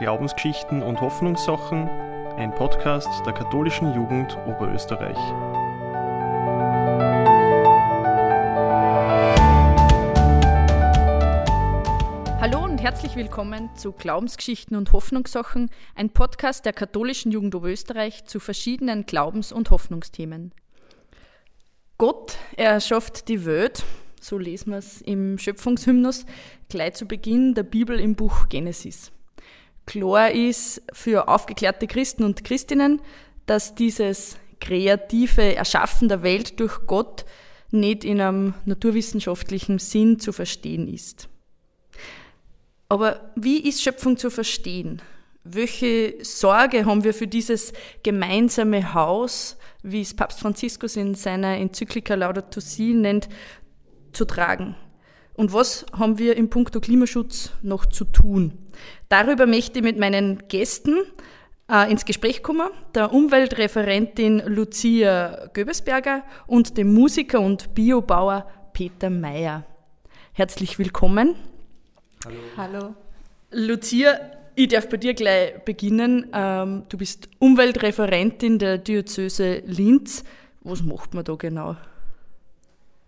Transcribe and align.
Glaubensgeschichten 0.00 0.82
und 0.82 1.02
Hoffnungssachen, 1.02 1.86
ein 2.38 2.54
Podcast 2.54 3.06
der 3.26 3.34
katholischen 3.34 3.92
Jugend 3.94 4.34
Oberösterreich. 4.46 5.18
Hallo 12.40 12.64
und 12.64 12.78
herzlich 12.78 13.14
willkommen 13.14 13.68
zu 13.76 13.92
Glaubensgeschichten 13.92 14.74
und 14.74 14.90
Hoffnungssachen, 14.94 15.68
ein 15.94 16.08
Podcast 16.08 16.64
der 16.64 16.72
katholischen 16.72 17.30
Jugend 17.30 17.54
Oberösterreich 17.54 18.24
zu 18.24 18.40
verschiedenen 18.40 19.04
Glaubens- 19.04 19.52
und 19.52 19.70
Hoffnungsthemen. 19.70 20.54
Gott 21.98 22.38
erschafft 22.56 23.28
die 23.28 23.44
Welt, 23.44 23.84
so 24.18 24.38
lesen 24.38 24.70
wir 24.70 24.78
es 24.78 25.02
im 25.02 25.36
Schöpfungshymnus, 25.36 26.24
gleich 26.70 26.94
zu 26.94 27.04
Beginn 27.04 27.52
der 27.52 27.64
Bibel 27.64 28.00
im 28.00 28.14
Buch 28.14 28.48
Genesis. 28.48 29.12
Klar 29.90 30.30
ist 30.30 30.82
für 30.92 31.26
aufgeklärte 31.26 31.88
Christen 31.88 32.22
und 32.22 32.44
Christinnen, 32.44 33.02
dass 33.46 33.74
dieses 33.74 34.36
kreative 34.60 35.56
Erschaffen 35.56 36.08
der 36.08 36.22
Welt 36.22 36.60
durch 36.60 36.86
Gott 36.86 37.24
nicht 37.72 38.04
in 38.04 38.20
einem 38.20 38.54
naturwissenschaftlichen 38.66 39.80
Sinn 39.80 40.20
zu 40.20 40.30
verstehen 40.30 40.86
ist. 40.86 41.28
Aber 42.88 43.32
wie 43.34 43.58
ist 43.68 43.82
Schöpfung 43.82 44.16
zu 44.16 44.30
verstehen? 44.30 45.02
Welche 45.42 46.14
Sorge 46.22 46.86
haben 46.86 47.02
wir 47.02 47.12
für 47.12 47.26
dieses 47.26 47.72
gemeinsame 48.04 48.94
Haus, 48.94 49.56
wie 49.82 50.02
es 50.02 50.14
Papst 50.14 50.38
Franziskus 50.38 50.94
in 50.94 51.16
seiner 51.16 51.56
Enzyklika 51.56 52.14
Laudato 52.14 52.60
Si 52.60 52.94
nennt, 52.94 53.28
zu 54.12 54.24
tragen? 54.24 54.76
Und 55.34 55.52
was 55.52 55.84
haben 55.92 56.18
wir 56.18 56.36
im 56.36 56.48
Punkto 56.48 56.78
Klimaschutz 56.78 57.50
noch 57.62 57.86
zu 57.86 58.04
tun? 58.04 58.52
Darüber 59.08 59.46
möchte 59.46 59.78
ich 59.80 59.84
mit 59.84 59.98
meinen 59.98 60.42
Gästen 60.48 60.98
äh, 61.70 61.90
ins 61.90 62.04
Gespräch 62.04 62.42
kommen, 62.42 62.68
der 62.94 63.12
Umweltreferentin 63.12 64.42
Lucia 64.46 65.48
Göbesberger 65.52 66.24
und 66.46 66.76
dem 66.76 66.92
Musiker 66.92 67.40
und 67.40 67.74
Biobauer 67.74 68.46
Peter 68.72 69.10
Mayer. 69.10 69.64
Herzlich 70.32 70.78
willkommen. 70.78 71.34
Hallo. 72.24 72.36
Hallo. 72.56 72.94
Lucia, 73.50 74.18
ich 74.54 74.68
darf 74.68 74.88
bei 74.88 74.96
dir 74.96 75.14
gleich 75.14 75.64
beginnen. 75.64 76.26
Ähm, 76.32 76.84
du 76.88 76.98
bist 76.98 77.28
Umweltreferentin 77.38 78.58
der 78.58 78.78
Diözese 78.78 79.62
Linz. 79.66 80.24
Was 80.62 80.82
macht 80.82 81.14
man 81.14 81.24
da 81.24 81.34
genau? 81.34 81.76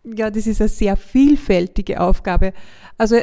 Ja, 0.05 0.31
das 0.31 0.47
ist 0.47 0.61
eine 0.61 0.69
sehr 0.69 0.97
vielfältige 0.97 2.01
Aufgabe. 2.01 2.53
Also 2.99 3.17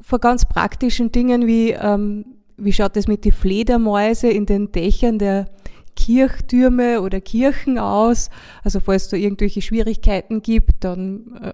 vor 0.00 0.18
ganz 0.18 0.44
praktischen 0.44 1.12
Dingen 1.12 1.46
wie, 1.46 1.70
ähm, 1.70 2.24
wie 2.56 2.72
schaut 2.72 2.96
es 2.96 3.08
mit 3.08 3.24
den 3.24 3.32
Fledermäuse 3.32 4.28
in 4.28 4.46
den 4.46 4.72
Dächern 4.72 5.18
der 5.18 5.48
Kirchtürme 5.96 7.00
oder 7.02 7.20
Kirchen 7.20 7.78
aus? 7.78 8.30
Also 8.62 8.80
falls 8.80 9.04
es 9.04 9.08
da 9.10 9.16
irgendwelche 9.16 9.62
Schwierigkeiten 9.62 10.42
gibt, 10.42 10.84
dann 10.84 11.38
äh, 11.42 11.52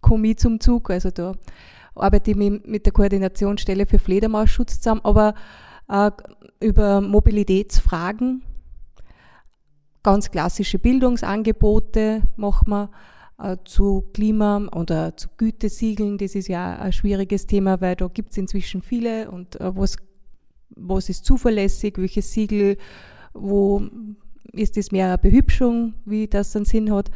komme 0.00 0.28
ich 0.28 0.38
zum 0.38 0.60
Zug. 0.60 0.90
Also 0.90 1.10
da 1.10 1.34
arbeite 1.94 2.30
ich 2.32 2.36
mit 2.36 2.86
der 2.86 2.92
Koordinationsstelle 2.92 3.86
für 3.86 3.98
Fledermausschutz 3.98 4.80
zusammen, 4.80 5.00
aber 5.04 5.34
äh, 5.88 6.10
über 6.60 7.00
Mobilitätsfragen, 7.00 8.42
ganz 10.02 10.30
klassische 10.30 10.78
Bildungsangebote 10.78 12.22
machen 12.36 12.70
wir 12.70 12.90
zu 13.64 14.04
Klima 14.12 14.68
oder 14.74 15.16
zu 15.16 15.28
Gütesiegeln. 15.36 16.18
Das 16.18 16.34
ist 16.34 16.48
ja 16.48 16.76
ein 16.76 16.92
schwieriges 16.92 17.46
Thema, 17.46 17.80
weil 17.80 17.96
da 17.96 18.08
gibt 18.08 18.32
es 18.32 18.38
inzwischen 18.38 18.82
viele 18.82 19.30
und 19.30 19.60
äh, 19.60 19.74
was, 19.76 19.96
was 20.70 21.08
ist 21.08 21.24
zuverlässig, 21.24 21.98
welches 21.98 22.32
Siegel, 22.32 22.76
wo 23.32 23.82
ist 24.52 24.76
es 24.76 24.92
mehr 24.92 25.06
eine 25.06 25.18
Behübschung, 25.18 25.94
wie 26.04 26.26
das 26.26 26.54
einen 26.56 26.64
Sinn 26.64 26.92
hat, 26.92 27.10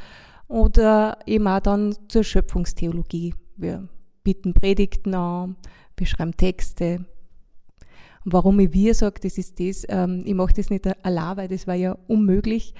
oder 0.48 1.18
eben 1.26 1.46
auch 1.46 1.60
dann 1.60 1.94
zur 2.08 2.22
Schöpfungstheologie. 2.22 3.34
Wir 3.56 3.88
bieten 4.22 4.54
Predigten 4.54 5.14
an, 5.14 5.56
wir 5.96 6.06
schreiben 6.06 6.36
Texte. 6.36 7.04
Warum 8.24 8.58
ich 8.60 8.72
wir 8.72 8.94
sage, 8.94 9.20
das 9.20 9.36
ist 9.36 9.60
das, 9.60 9.84
ähm, 9.88 10.22
ich 10.24 10.34
mache 10.34 10.54
das 10.54 10.70
nicht 10.70 10.86
allein, 11.04 11.36
weil 11.36 11.48
das 11.48 11.66
war 11.66 11.74
ja 11.74 11.98
unmöglich. 12.06 12.74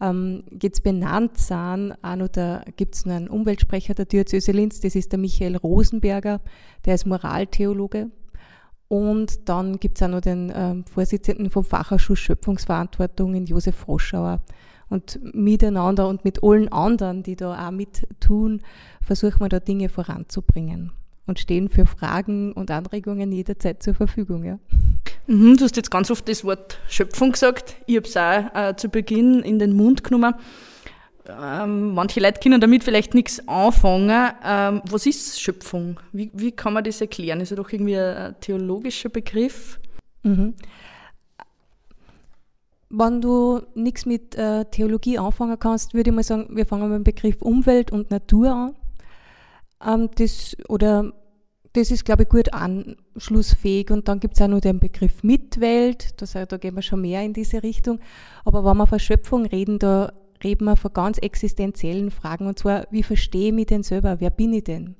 Ähm, 0.00 0.44
jetzt 0.62 0.82
benannt 0.82 1.38
sind, 1.38 1.94
auch 2.02 2.16
noch 2.16 2.28
da 2.28 2.62
gibt 2.76 2.94
es 2.94 3.04
noch 3.04 3.14
einen 3.14 3.28
Umweltsprecher 3.28 3.94
der 3.94 4.04
Diözese 4.04 4.52
Linz, 4.52 4.80
das 4.80 4.94
ist 4.94 5.10
der 5.12 5.18
Michael 5.18 5.56
Rosenberger, 5.56 6.40
der 6.84 6.94
ist 6.94 7.06
Moraltheologe. 7.06 8.10
Und 8.86 9.48
dann 9.48 9.78
gibt 9.78 9.98
es 9.98 10.02
auch 10.02 10.10
noch 10.10 10.20
den 10.20 10.52
ähm, 10.54 10.84
Vorsitzenden 10.86 11.50
vom 11.50 11.64
Fachausschuss 11.64 12.18
Schöpfungsverantwortung 12.18 13.34
in 13.34 13.46
Josef 13.46 13.76
Froschauer. 13.76 14.40
Und 14.88 15.20
miteinander 15.34 16.08
und 16.08 16.24
mit 16.24 16.42
allen 16.42 16.68
anderen, 16.72 17.22
die 17.22 17.36
da 17.36 17.68
auch 17.68 17.70
mit 17.70 18.06
tun, 18.20 18.62
versuchen 19.02 19.40
wir 19.40 19.50
da 19.50 19.60
Dinge 19.60 19.90
voranzubringen 19.90 20.92
und 21.28 21.38
stehen 21.38 21.68
für 21.68 21.86
Fragen 21.86 22.52
und 22.52 22.70
Anregungen 22.70 23.30
jederzeit 23.30 23.82
zur 23.82 23.94
Verfügung. 23.94 24.44
Ja. 24.44 24.58
Mhm, 25.26 25.56
du 25.56 25.64
hast 25.64 25.76
jetzt 25.76 25.90
ganz 25.90 26.10
oft 26.10 26.28
das 26.28 26.44
Wort 26.44 26.78
Schöpfung 26.88 27.32
gesagt. 27.32 27.76
Ich 27.86 27.96
habe 27.96 28.06
es 28.06 28.16
auch 28.16 28.54
äh, 28.54 28.76
zu 28.76 28.88
Beginn 28.88 29.40
in 29.40 29.58
den 29.58 29.76
Mund 29.76 30.02
genommen. 30.02 30.34
Ähm, 31.28 31.92
manche 31.92 32.20
Leute 32.20 32.40
können 32.40 32.60
damit 32.60 32.82
vielleicht 32.82 33.12
nichts 33.12 33.46
anfangen. 33.46 34.32
Ähm, 34.42 34.80
was 34.88 35.04
ist 35.04 35.40
Schöpfung? 35.40 36.00
Wie, 36.12 36.30
wie 36.32 36.52
kann 36.52 36.72
man 36.72 36.84
das 36.84 37.00
erklären? 37.02 37.40
Ist 37.40 37.50
ja 37.50 37.56
doch 37.56 37.70
irgendwie 37.70 37.98
ein 37.98 38.34
theologischer 38.40 39.10
Begriff. 39.10 39.78
Mhm. 40.22 40.54
Wenn 42.90 43.20
du 43.20 43.60
nichts 43.74 44.06
mit 44.06 44.34
äh, 44.36 44.64
Theologie 44.64 45.18
anfangen 45.18 45.58
kannst, 45.58 45.92
würde 45.92 46.08
ich 46.08 46.16
mal 46.16 46.22
sagen, 46.22 46.48
wir 46.56 46.64
fangen 46.64 46.88
mit 46.88 46.96
dem 46.96 47.04
Begriff 47.04 47.42
Umwelt 47.42 47.92
und 47.92 48.10
Natur 48.10 48.50
an. 48.50 48.74
Ähm, 49.84 50.10
das, 50.16 50.56
oder 50.68 51.12
das 51.72 51.90
ist, 51.90 52.04
glaube 52.04 52.24
ich, 52.24 52.28
gut 52.28 52.52
anschlussfähig. 52.52 53.90
Und 53.90 54.08
dann 54.08 54.20
gibt 54.20 54.34
es 54.34 54.42
auch 54.42 54.48
noch 54.48 54.60
den 54.60 54.80
Begriff 54.80 55.22
Mitwelt, 55.22 56.20
das, 56.20 56.32
da 56.32 56.56
gehen 56.56 56.74
wir 56.74 56.82
schon 56.82 57.00
mehr 57.00 57.22
in 57.22 57.32
diese 57.32 57.62
Richtung. 57.62 58.00
Aber 58.44 58.64
wenn 58.64 58.76
wir 58.76 58.86
von 58.86 58.98
Schöpfung 58.98 59.46
reden, 59.46 59.78
da 59.78 60.12
reden 60.42 60.64
wir 60.64 60.76
von 60.76 60.92
ganz 60.92 61.18
existenziellen 61.18 62.10
Fragen. 62.10 62.46
Und 62.46 62.58
zwar, 62.58 62.86
wie 62.90 63.02
verstehe 63.02 63.48
ich 63.48 63.54
mich 63.54 63.66
denn 63.66 63.82
selber? 63.82 64.20
Wer 64.20 64.30
bin 64.30 64.52
ich 64.52 64.64
denn? 64.64 64.96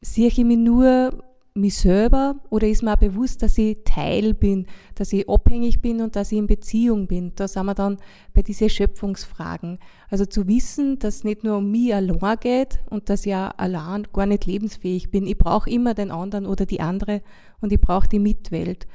Sehe 0.00 0.28
ich 0.28 0.38
mich 0.38 0.58
nur 0.58 1.22
mich 1.60 1.78
selber 1.78 2.36
oder 2.50 2.66
ist 2.66 2.82
mir 2.82 2.94
auch 2.94 2.98
bewusst, 2.98 3.42
dass 3.42 3.58
ich 3.58 3.78
Teil 3.84 4.34
bin, 4.34 4.66
dass 4.94 5.12
ich 5.12 5.28
abhängig 5.28 5.80
bin 5.80 6.00
und 6.00 6.16
dass 6.16 6.32
ich 6.32 6.38
in 6.38 6.46
Beziehung 6.46 7.06
bin? 7.06 7.32
Da 7.36 7.46
sind 7.46 7.66
wir 7.66 7.74
dann 7.74 7.98
bei 8.34 8.42
diesen 8.42 8.70
Schöpfungsfragen. 8.70 9.78
Also 10.08 10.26
zu 10.26 10.46
wissen, 10.48 10.98
dass 10.98 11.16
es 11.16 11.24
nicht 11.24 11.44
nur 11.44 11.58
um 11.58 11.70
mich 11.70 11.94
allein 11.94 12.36
geht 12.40 12.80
und 12.90 13.08
dass 13.08 13.20
ich 13.20 13.30
ja 13.30 13.48
allein 13.56 14.08
gar 14.12 14.26
nicht 14.26 14.46
lebensfähig 14.46 15.10
bin. 15.10 15.26
Ich 15.26 15.38
brauche 15.38 15.70
immer 15.70 15.94
den 15.94 16.10
anderen 16.10 16.46
oder 16.46 16.66
die 16.66 16.80
andere 16.80 17.22
und 17.60 17.72
ich 17.72 17.80
brauche 17.80 18.08
die 18.08 18.18
Mitwelt. 18.18 18.86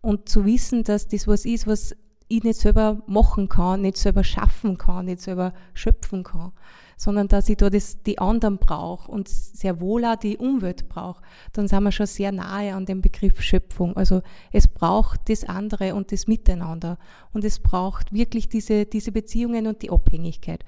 Und 0.00 0.28
zu 0.28 0.44
wissen, 0.44 0.84
dass 0.84 1.08
das 1.08 1.26
was 1.26 1.44
ist, 1.44 1.66
was 1.66 1.96
ich 2.28 2.42
nicht 2.42 2.58
selber 2.60 3.02
machen 3.06 3.48
kann, 3.48 3.82
nicht 3.82 3.96
selber 3.96 4.22
schaffen 4.22 4.76
kann, 4.76 5.06
nicht 5.06 5.20
selber 5.20 5.54
schöpfen 5.72 6.24
kann 6.24 6.52
sondern 6.98 7.28
dass 7.28 7.48
ich 7.48 7.56
da 7.56 7.70
das, 7.70 8.02
die 8.02 8.18
anderen 8.18 8.58
brauche 8.58 9.10
und 9.10 9.28
sehr 9.28 9.80
wohl 9.80 10.04
auch 10.04 10.16
die 10.16 10.36
Umwelt 10.36 10.88
brauche, 10.88 11.22
dann 11.52 11.68
sind 11.68 11.84
wir 11.84 11.92
schon 11.92 12.06
sehr 12.06 12.32
nahe 12.32 12.74
an 12.74 12.86
dem 12.86 13.00
Begriff 13.00 13.40
Schöpfung. 13.40 13.96
Also 13.96 14.20
es 14.52 14.66
braucht 14.66 15.30
das 15.30 15.44
andere 15.44 15.94
und 15.94 16.12
das 16.12 16.26
Miteinander 16.26 16.98
und 17.32 17.44
es 17.44 17.60
braucht 17.60 18.12
wirklich 18.12 18.48
diese, 18.48 18.84
diese 18.84 19.12
Beziehungen 19.12 19.68
und 19.68 19.80
die 19.82 19.90
Abhängigkeit. 19.90 20.64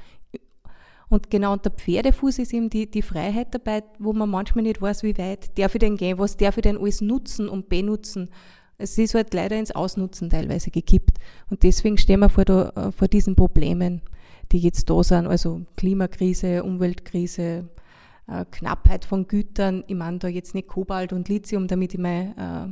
Und 1.08 1.28
genau 1.28 1.52
unter 1.52 1.70
Pferdefuß 1.70 2.38
ist 2.38 2.54
eben 2.54 2.70
die, 2.70 2.88
die 2.88 3.02
Freiheit 3.02 3.48
dabei, 3.52 3.82
wo 3.98 4.12
man 4.12 4.30
manchmal 4.30 4.62
nicht 4.62 4.80
weiß, 4.80 5.02
wie 5.02 5.18
weit 5.18 5.58
darf 5.58 5.74
ich 5.74 5.80
denn 5.80 5.96
gehen, 5.96 6.18
was 6.18 6.36
darf 6.36 6.56
ich 6.56 6.62
denn 6.62 6.78
alles 6.78 7.00
nutzen 7.00 7.48
und 7.48 7.68
benutzen. 7.68 8.30
Es 8.78 8.96
ist 8.96 9.14
halt 9.14 9.34
leider 9.34 9.58
ins 9.58 9.72
Ausnutzen 9.72 10.30
teilweise 10.30 10.70
gekippt. 10.70 11.18
Und 11.50 11.64
deswegen 11.64 11.98
stehen 11.98 12.20
wir 12.20 12.28
vor, 12.28 12.44
da, 12.44 12.68
äh, 12.76 12.92
vor 12.92 13.08
diesen 13.08 13.34
Problemen 13.34 14.02
die 14.52 14.58
jetzt 14.58 14.90
da 14.90 15.02
sind, 15.02 15.26
also 15.26 15.62
Klimakrise, 15.76 16.62
Umweltkrise, 16.62 17.68
äh, 18.26 18.44
Knappheit 18.50 19.04
von 19.04 19.26
Gütern. 19.26 19.84
Ich 19.86 19.94
meine 19.94 20.18
da 20.18 20.28
jetzt 20.28 20.54
nicht 20.54 20.68
Kobalt 20.68 21.12
und 21.12 21.28
Lithium, 21.28 21.68
damit 21.68 21.94
ich 21.94 22.00
mein 22.00 22.36
äh, 22.36 22.68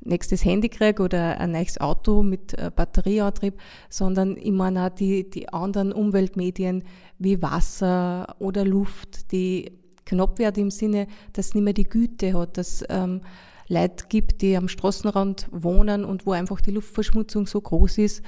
nächstes 0.00 0.44
Handy 0.44 0.68
kriege 0.68 1.02
oder 1.02 1.38
ein 1.40 1.52
neues 1.52 1.80
Auto 1.80 2.22
mit 2.22 2.54
äh, 2.58 2.70
Batterieantrieb, 2.74 3.54
sondern 3.88 4.36
ich 4.36 4.52
meine 4.52 4.86
auch 4.86 4.90
die, 4.90 5.28
die 5.28 5.48
anderen 5.48 5.92
Umweltmedien 5.92 6.84
wie 7.18 7.40
Wasser 7.42 8.36
oder 8.38 8.64
Luft, 8.64 9.32
die 9.32 9.72
knapp 10.04 10.38
werden 10.38 10.64
im 10.64 10.70
Sinne, 10.70 11.06
dass 11.32 11.48
es 11.48 11.54
nicht 11.54 11.64
mehr 11.64 11.74
die 11.74 11.84
Güte 11.84 12.32
hat, 12.34 12.56
dass 12.56 12.84
ähm, 12.88 13.20
Leute 13.68 14.06
gibt, 14.08 14.40
die 14.40 14.56
am 14.56 14.68
Straßenrand 14.68 15.48
wohnen 15.50 16.04
und 16.04 16.24
wo 16.24 16.32
einfach 16.32 16.60
die 16.60 16.70
Luftverschmutzung 16.70 17.46
so 17.46 17.60
groß 17.60 17.98
ist, 17.98 18.22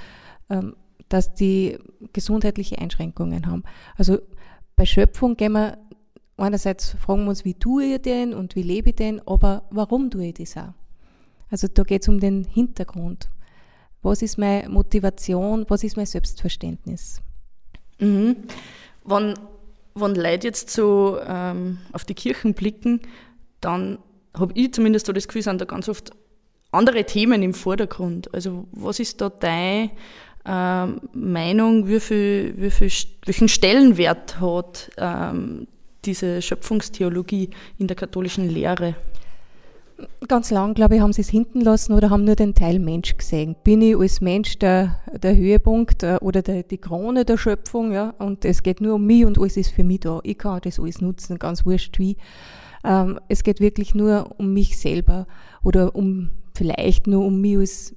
ähm, 0.51 0.77
dass 1.11 1.35
die 1.35 1.79
gesundheitliche 2.15 2.79
Einschränkungen 2.79 3.47
haben. 3.47 3.65
Also 3.97 4.19
bei 4.77 4.87
Schöpfung 4.87 5.37
gehen 5.37 5.53
wir 5.53 5.77
einerseits 6.39 6.91
fragen 6.91 7.25
wir 7.25 7.31
uns, 7.31 7.45
wie 7.45 7.55
tue 7.55 7.85
ich 7.85 8.03
denn 8.03 8.33
und 8.33 8.57
wie 8.57 8.63
lebe 8.63 8.91
ich 8.91 8.97
denn, 8.97 9.21
aber 9.27 9.65
warum 9.71 10.11
tue 10.11 10.29
ich 10.29 10.35
das 10.35 10.57
auch? 10.57 10.73
Also 11.51 11.69
da 11.69 11.83
geht 11.83 12.03
es 12.03 12.09
um 12.09 12.21
den 12.21 12.45
Hintergrund. 12.45 13.29
Was 14.03 14.23
ist 14.23 14.39
meine 14.39 14.69
Motivation? 14.69 15.67
Was 15.69 15.85
ist 15.85 15.97
mein 15.97 16.07
Selbstverständnis? 16.07 17.21
Mhm. 17.99 18.37
Wenn, 19.05 19.35
wenn 19.95 20.15
Leute 20.15 20.47
jetzt 20.47 20.71
so 20.71 21.19
ähm, 21.27 21.79
auf 21.93 22.05
die 22.05 22.15
Kirchen 22.15 22.55
blicken, 22.55 23.01
dann 23.61 23.99
habe 24.33 24.53
ich 24.55 24.73
zumindest 24.73 25.07
so 25.07 25.13
das 25.13 25.29
Gefühl, 25.29 25.43
sind 25.43 25.61
da 25.61 25.65
ganz 25.65 25.89
oft 25.89 26.13
andere 26.71 27.05
Themen 27.05 27.43
im 27.43 27.53
Vordergrund. 27.53 28.33
Also 28.33 28.69
was 28.73 29.01
ist 29.01 29.21
da 29.21 29.29
deine 29.29 29.91
ähm, 30.45 31.01
Meinung, 31.13 31.87
wie 31.89 32.01
viel, 32.01 32.55
wie 32.57 32.71
viel, 32.71 32.91
welchen 33.27 33.49
Stellenwert 33.49 34.41
hat 34.41 34.91
ähm, 34.97 35.67
diese 36.05 36.41
Schöpfungstheologie 36.41 37.51
in 37.79 37.87
der 37.87 37.97
katholischen 37.97 38.49
Lehre? 38.49 38.95
Ganz 40.29 40.51
lang, 40.51 40.73
glaube 40.73 40.97
ich, 40.97 41.03
haben 41.03 41.13
sie 41.13 41.21
es 41.21 41.29
hinten 41.29 41.61
lassen 41.61 41.93
oder 41.93 42.09
haben 42.09 42.25
nur 42.25 42.37
den 42.37 42.55
Teil 42.55 42.79
Mensch 42.79 43.19
gesehen. 43.19 43.55
Bin 43.65 43.83
ich 43.83 43.97
als 43.97 44.23
Mensch 44.23 44.59
der, 44.59 44.97
der 45.13 45.37
Höhepunkt 45.37 46.03
äh, 46.03 46.17
oder 46.23 46.41
der, 46.41 46.63
die 46.63 46.79
Krone 46.79 47.27
der 47.27 47.37
Schöpfung, 47.37 47.93
ja, 47.93 48.15
und 48.19 48.47
es 48.47 48.63
geht 48.63 48.81
nur 48.81 48.95
um 48.95 49.05
mich 49.05 49.27
und 49.27 49.39
alles 49.39 49.59
ist 49.59 49.73
für 49.73 49.85
mich 49.85 50.01
da. 50.01 50.21
Ich 50.23 50.39
kann 50.39 50.61
das 50.63 50.81
alles 50.81 51.03
nutzen, 51.03 51.39
ganz 51.39 51.67
wurscht 51.67 51.99
wie. 51.99 52.17
Ähm, 52.83 53.21
es 53.29 53.43
geht 53.43 53.61
wirklich 53.61 53.95
nur 53.95 54.35
um 54.39 54.55
mich 54.55 54.79
selber 54.79 55.27
oder 55.63 55.95
um 55.95 56.31
vielleicht 56.57 57.07
nur 57.07 57.27
um 57.27 57.43
mich 57.43 57.59
als 57.59 57.95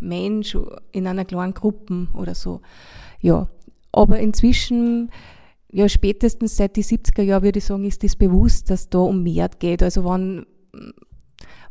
Mensch 0.00 0.56
in 0.92 1.06
einer 1.06 1.24
kleinen 1.24 1.54
Gruppe 1.54 2.08
oder 2.14 2.34
so. 2.34 2.60
Ja, 3.20 3.48
aber 3.92 4.18
inzwischen, 4.18 5.10
ja, 5.72 5.88
spätestens 5.88 6.56
seit 6.56 6.76
die 6.76 6.84
70er 6.84 7.22
Jahren 7.22 7.42
würde 7.42 7.58
ich 7.58 7.64
sagen, 7.64 7.84
ist 7.84 8.04
das 8.04 8.16
bewusst, 8.16 8.70
dass 8.70 8.88
da 8.88 8.98
um 8.98 9.22
mehr 9.22 9.48
geht. 9.58 9.82
Also 9.82 10.04
wenn, 10.04 10.46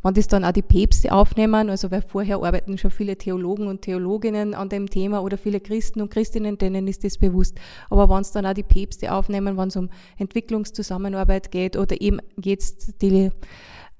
wenn 0.03 0.13
das 0.13 0.27
dann 0.27 0.45
auch 0.45 0.51
die 0.51 0.61
Päpste 0.61 1.11
aufnehmen, 1.11 1.69
also 1.69 1.89
weil 1.91 2.01
vorher 2.01 2.37
arbeiten 2.37 2.77
schon 2.77 2.91
viele 2.91 3.17
Theologen 3.17 3.67
und 3.67 3.81
Theologinnen 3.81 4.53
an 4.53 4.69
dem 4.69 4.89
Thema 4.89 5.21
oder 5.21 5.37
viele 5.37 5.59
Christen 5.59 6.01
und 6.01 6.11
Christinnen, 6.11 6.57
denen 6.57 6.87
ist 6.87 7.03
das 7.03 7.17
bewusst. 7.17 7.57
Aber 7.89 8.09
wenn 8.09 8.21
es 8.21 8.31
dann 8.31 8.45
auch 8.45 8.53
die 8.53 8.63
Päpste 8.63 9.11
aufnehmen, 9.11 9.57
wenn 9.57 9.69
es 9.69 9.75
um 9.75 9.89
Entwicklungszusammenarbeit 10.17 11.51
geht 11.51 11.77
oder 11.77 11.99
eben 12.01 12.19
jetzt 12.41 13.01
die 13.01 13.31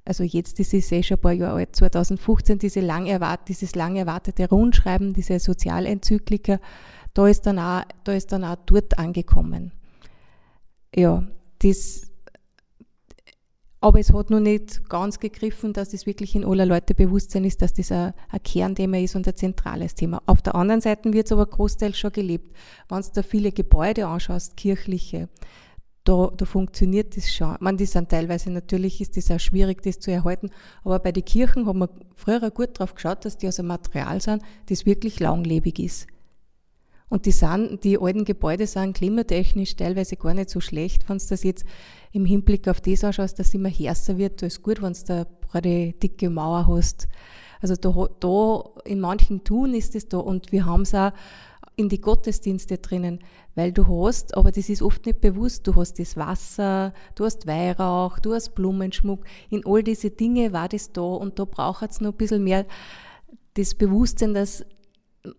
also 0.08 0.24
jetzt 0.24 0.60
ist 0.60 0.74
es 0.74 0.92
eh 0.92 1.04
schon 1.04 1.18
ein 1.18 1.22
paar 1.22 1.34
Jahre 1.34 1.58
alt, 1.58 1.76
2015, 1.76 2.60
diese 2.60 2.80
lang 2.80 3.08
erwart 3.08 3.48
dieses 3.50 3.76
lang 3.76 3.98
erwartete 3.98 4.48
Rundschreiben, 4.50 5.14
diese 5.14 5.40
Sozialenzyklika, 5.40 6.60
da 7.14 7.28
ist 7.28 7.46
dann 7.46 7.60
auch, 7.60 7.84
da 8.04 8.14
ist 8.14 8.32
dann 8.32 8.44
auch 8.44 8.56
dort 8.66 8.98
angekommen. 8.98 9.74
Ja, 10.96 11.28
das, 11.60 12.10
aber 13.82 14.00
es 14.00 14.14
hat 14.14 14.30
noch 14.30 14.40
nicht 14.40 14.90
ganz 14.90 15.20
gegriffen, 15.20 15.74
dass 15.74 15.90
das 15.90 16.06
wirklich 16.06 16.36
in 16.36 16.46
aller 16.46 16.66
Leute 16.66 16.94
Bewusstsein 16.94 17.44
ist, 17.44 17.62
dass 17.62 17.74
das 17.74 17.92
ein, 17.92 18.14
ein 18.30 18.44
Kernthema 18.44 18.98
ist 18.98 19.16
und 19.16 19.28
ein 19.28 19.36
zentrales 19.36 19.96
Thema. 19.96 20.22
Auf 20.26 20.42
der 20.42 20.56
anderen 20.56 20.82
Seite 20.82 21.12
wird 21.12 21.26
es 21.26 21.32
aber 21.32 21.46
großteils 21.46 21.98
schon 21.98 22.14
gelebt. 22.14 22.56
Wenn 22.88 23.02
du 23.02 23.08
da 23.14 23.24
viele 23.24 23.52
Gebäude 23.52 24.08
anschaust, 24.08 24.56
kirchliche, 24.56 25.28
da, 26.08 26.32
da 26.36 26.46
funktioniert 26.46 27.18
das 27.18 27.34
schon. 27.34 27.58
Man, 27.60 27.76
die 27.76 27.86
sind 27.86 28.10
teilweise 28.10 28.50
natürlich 28.50 29.02
ist 29.02 29.18
das 29.18 29.30
auch 29.30 29.40
schwierig, 29.40 29.82
das 29.82 30.00
zu 30.00 30.10
erhalten. 30.10 30.52
Aber 30.84 31.00
bei 31.00 31.12
den 31.12 31.26
Kirchen 31.26 31.66
haben 31.66 31.80
wir 31.80 31.90
früher 32.16 32.50
gut 32.50 32.80
drauf 32.80 32.96
geschaut, 32.96 33.26
dass 33.26 33.38
die 33.38 33.48
aus 33.48 33.60
einem 33.60 33.68
Material 33.68 34.22
sind, 34.22 34.42
das 34.68 34.86
wirklich 34.86 35.20
langlebig 35.20 35.80
ist. 35.80 36.08
Und 37.10 37.26
die, 37.26 37.32
sind, 37.32 37.84
die 37.84 38.00
alten 38.00 38.26
Gebäude 38.26 38.68
sind 38.68 38.96
klimatechnisch 38.96 39.76
teilweise 39.76 40.16
gar 40.16 40.34
nicht 40.34 40.50
so 40.50 40.62
schlecht. 40.62 41.08
Wenn 41.10 41.18
du 41.18 41.26
das 41.28 41.44
jetzt 41.44 41.66
im 42.12 42.26
Hinblick 42.26 42.68
auf 42.68 42.80
das 42.82 43.04
anschaust, 43.04 43.40
dass 43.40 43.48
es 43.48 43.54
immer 43.54 43.70
härter 43.70 44.18
wird, 44.18 44.42
da 44.42 44.48
ist 44.48 44.62
gut, 44.62 44.82
wenn 44.82 44.94
du 44.94 45.00
da 45.06 45.26
eine 45.54 45.94
dicke 45.94 46.30
Mauer 46.30 46.68
hast. 46.68 47.08
Also 47.62 47.76
da, 47.76 48.08
da 48.20 48.82
in 48.86 49.00
manchen 49.00 49.44
Tun 49.44 49.74
ist 49.74 49.96
es 49.96 50.08
da 50.08 50.18
und 50.18 50.52
wir 50.52 50.66
haben 50.66 50.84
es 50.84 50.94
auch 50.94 51.12
in 51.76 51.90
die 51.90 52.02
Gottesdienste 52.02 52.78
drinnen, 52.78 53.20
weil 53.58 53.72
du 53.72 53.88
hast, 53.88 54.38
aber 54.38 54.52
das 54.52 54.70
ist 54.70 54.84
oft 54.84 55.08
nicht 55.08 55.20
bewusst, 55.20 55.66
du 55.66 55.76
hast 55.76 55.98
das 55.98 56.16
Wasser, 56.16 56.94
du 57.16 57.26
hast 57.26 57.48
Weihrauch, 57.48 58.20
du 58.20 58.36
hast 58.36 58.54
Blumenschmuck, 58.54 59.26
in 59.50 59.66
all 59.66 59.82
diese 59.82 60.12
Dinge 60.12 60.54
war 60.54 60.70
das 60.70 60.94
da 60.94 61.02
und 61.02 61.40
da 61.40 61.46
braucht 61.46 61.90
es 61.90 62.00
noch 62.00 62.12
ein 62.12 62.18
bisschen 62.18 62.44
mehr 62.44 62.68
das 63.56 63.74
Bewusstsein, 63.74 64.36
dass, 64.36 64.64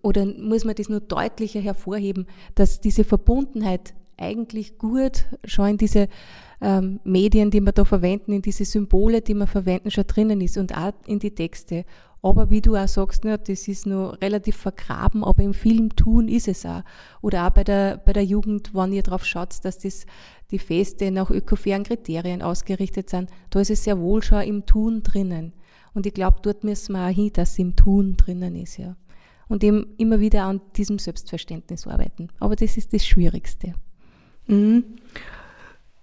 oder 0.03 0.26
muss 0.26 0.65
man 0.65 0.75
das 0.75 0.88
nur 0.88 0.99
deutlicher 0.99 1.61
hervorheben, 1.61 2.26
dass 2.56 2.81
diese 2.81 3.05
Verbundenheit 3.05 3.94
eigentlich 4.17 4.79
gut 4.79 5.26
schon 5.44 5.69
in 5.69 5.79
diese 5.79 6.09
ähm, 6.60 7.00
Medien, 7.05 7.50
die 7.50 7.60
wir 7.60 7.72
da 7.72 7.84
verwenden, 7.84 8.32
in 8.32 8.43
diese 8.43 8.64
Symbole, 8.64 9.20
die 9.20 9.34
wir 9.34 9.46
verwenden, 9.46 9.90
schon 9.90 10.06
drinnen 10.06 10.40
ist 10.40 10.56
und 10.56 10.76
auch 10.76 10.93
in 11.06 11.19
die 11.19 11.34
Texte. 11.34 11.84
Aber 12.20 12.50
wie 12.50 12.60
du 12.60 12.75
auch 12.75 12.88
sagst, 12.88 13.25
ne, 13.25 13.38
das 13.38 13.69
ist 13.69 13.87
nur 13.87 14.20
relativ 14.20 14.56
vergraben, 14.56 15.22
aber 15.22 15.43
im 15.43 15.55
Film 15.55 15.94
tun 15.94 16.28
ist 16.28 16.49
es 16.49 16.66
auch. 16.66 16.82
Oder 17.22 17.46
auch 17.46 17.50
bei 17.50 17.62
der, 17.62 17.99
bei 17.99 18.12
der 18.12 18.25
Jugend, 18.25 18.75
wenn 18.75 18.93
ihr 18.93 19.05
darauf 19.05 19.25
schaut, 19.25 19.64
dass 19.64 19.78
das, 19.78 20.05
die 20.50 20.58
Feste 20.58 21.12
nach 21.12 21.31
ökofairen 21.31 21.84
Kriterien 21.84 22.43
ausgerichtet 22.43 23.08
sind, 23.08 23.31
da 23.50 23.60
ist 23.60 23.70
es 23.70 23.84
sehr 23.84 24.00
wohl 24.00 24.22
schon 24.22 24.43
im 24.43 24.66
Tun 24.66 25.05
drinnen. 25.05 25.52
Und 25.94 26.06
ich 26.06 26.14
glaube, 26.14 26.38
dort 26.43 26.64
müssen 26.64 26.93
wir 26.93 27.06
auch 27.06 27.14
hin, 27.14 27.31
dass 27.32 27.52
es 27.52 27.58
im 27.60 27.76
Tun 27.76 28.16
drinnen 28.16 28.56
ist, 28.56 28.78
ja. 28.78 28.96
Und 29.49 29.64
eben 29.64 29.94
immer 29.96 30.20
wieder 30.20 30.44
an 30.44 30.60
diesem 30.76 30.99
Selbstverständnis 30.99 31.87
arbeiten. 31.87 32.28
Aber 32.38 32.55
das 32.55 32.76
ist 32.76 32.93
das 32.93 33.06
Schwierigste. 33.06 33.72
Mhm. 34.46 34.84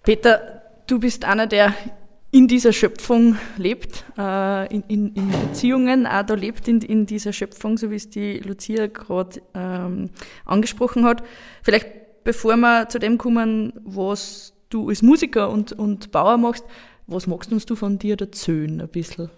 Peter, 0.05 0.61
du 0.85 0.99
bist 0.99 1.25
einer, 1.25 1.47
der 1.47 1.73
in 2.29 2.47
dieser 2.47 2.73
Schöpfung 2.73 3.37
lebt, 3.57 4.05
äh, 4.17 4.73
in, 4.73 4.83
in, 4.87 5.15
in, 5.15 5.31
Beziehungen 5.31 6.05
auch 6.05 6.23
da 6.23 6.35
lebt 6.35 6.67
in, 6.67 6.81
in 6.81 7.05
dieser 7.05 7.33
Schöpfung, 7.33 7.77
so 7.77 7.89
wie 7.89 7.95
es 7.95 8.09
die 8.09 8.39
Lucia 8.39 8.87
gerade 8.87 9.41
ähm, 9.55 10.11
angesprochen 10.45 11.05
hat. 11.05 11.23
Vielleicht 11.63 12.23
bevor 12.23 12.55
wir 12.57 12.87
zu 12.89 12.99
dem 12.99 13.17
kommen, 13.17 13.73
was 13.83 14.53
du 14.69 14.89
als 14.89 15.01
Musiker 15.01 15.49
und, 15.49 15.71
und 15.71 16.11
Bauer 16.11 16.37
machst, 16.37 16.65
was 17.07 17.25
magst 17.25 17.51
uns 17.51 17.65
du 17.65 17.75
von 17.75 17.97
dir 17.97 18.19
erzählen 18.19 18.81
ein 18.81 18.87
bisschen? 18.89 19.29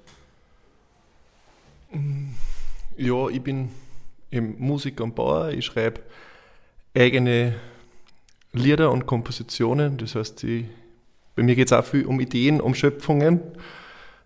Ja, 2.98 3.30
ich 3.30 3.42
bin 3.42 3.70
eben 4.32 4.56
Musiker 4.58 5.04
und 5.04 5.16
Bauer. 5.16 5.50
Ich 5.50 5.66
schreibe 5.66 6.02
eigene 6.96 7.56
Lieder 8.58 8.92
und 8.92 9.06
Kompositionen. 9.06 9.98
Das 9.98 10.16
heißt, 10.16 10.44
ich 10.44 10.66
bei 11.38 11.44
mir 11.44 11.56
geht 11.56 11.68
es 11.68 11.74
auch 11.74 11.86
viel 11.86 12.04
um 12.08 12.20
Ideen, 12.20 12.60
um 12.60 12.74
Schöpfungen 12.74 13.42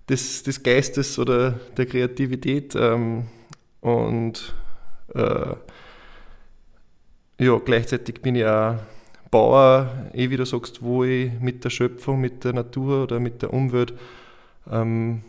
des, 0.08 0.44
des 0.44 0.64
Geistes 0.64 1.20
oder 1.20 1.60
der 1.76 1.86
Kreativität. 1.86 2.74
Ähm, 2.74 3.26
und 3.82 4.56
äh, 5.14 5.56
ja, 7.38 7.58
gleichzeitig 7.60 8.22
bin 8.22 8.36
ich 8.36 8.46
auch 8.46 8.78
Bauer, 9.30 9.90
eh 10.14 10.30
wie 10.30 10.38
du 10.38 10.46
sagst, 10.46 10.82
wo 10.82 11.04
ich 11.04 11.32
mit 11.42 11.66
der 11.66 11.70
Schöpfung, 11.70 12.22
mit 12.22 12.46
der 12.46 12.54
Natur 12.54 13.04
oder 13.04 13.20
mit 13.20 13.42
der 13.42 13.54
Umwelt 13.54 13.94
ähm, 14.72 15.22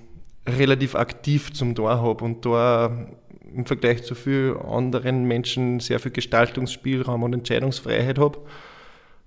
relativ 0.47 0.95
aktiv 0.95 1.53
zum 1.53 1.75
Tor 1.75 2.01
habe 2.01 2.25
und 2.25 2.47
da 2.47 3.09
im 3.53 3.67
Vergleich 3.67 4.05
zu 4.05 4.15
vielen 4.15 4.57
anderen 4.57 5.25
Menschen 5.25 5.81
sehr 5.81 5.99
viel 5.99 6.13
Gestaltungsspielraum 6.13 7.25
und 7.25 7.33
Entscheidungsfreiheit 7.33 8.21
habe. 8.21 8.39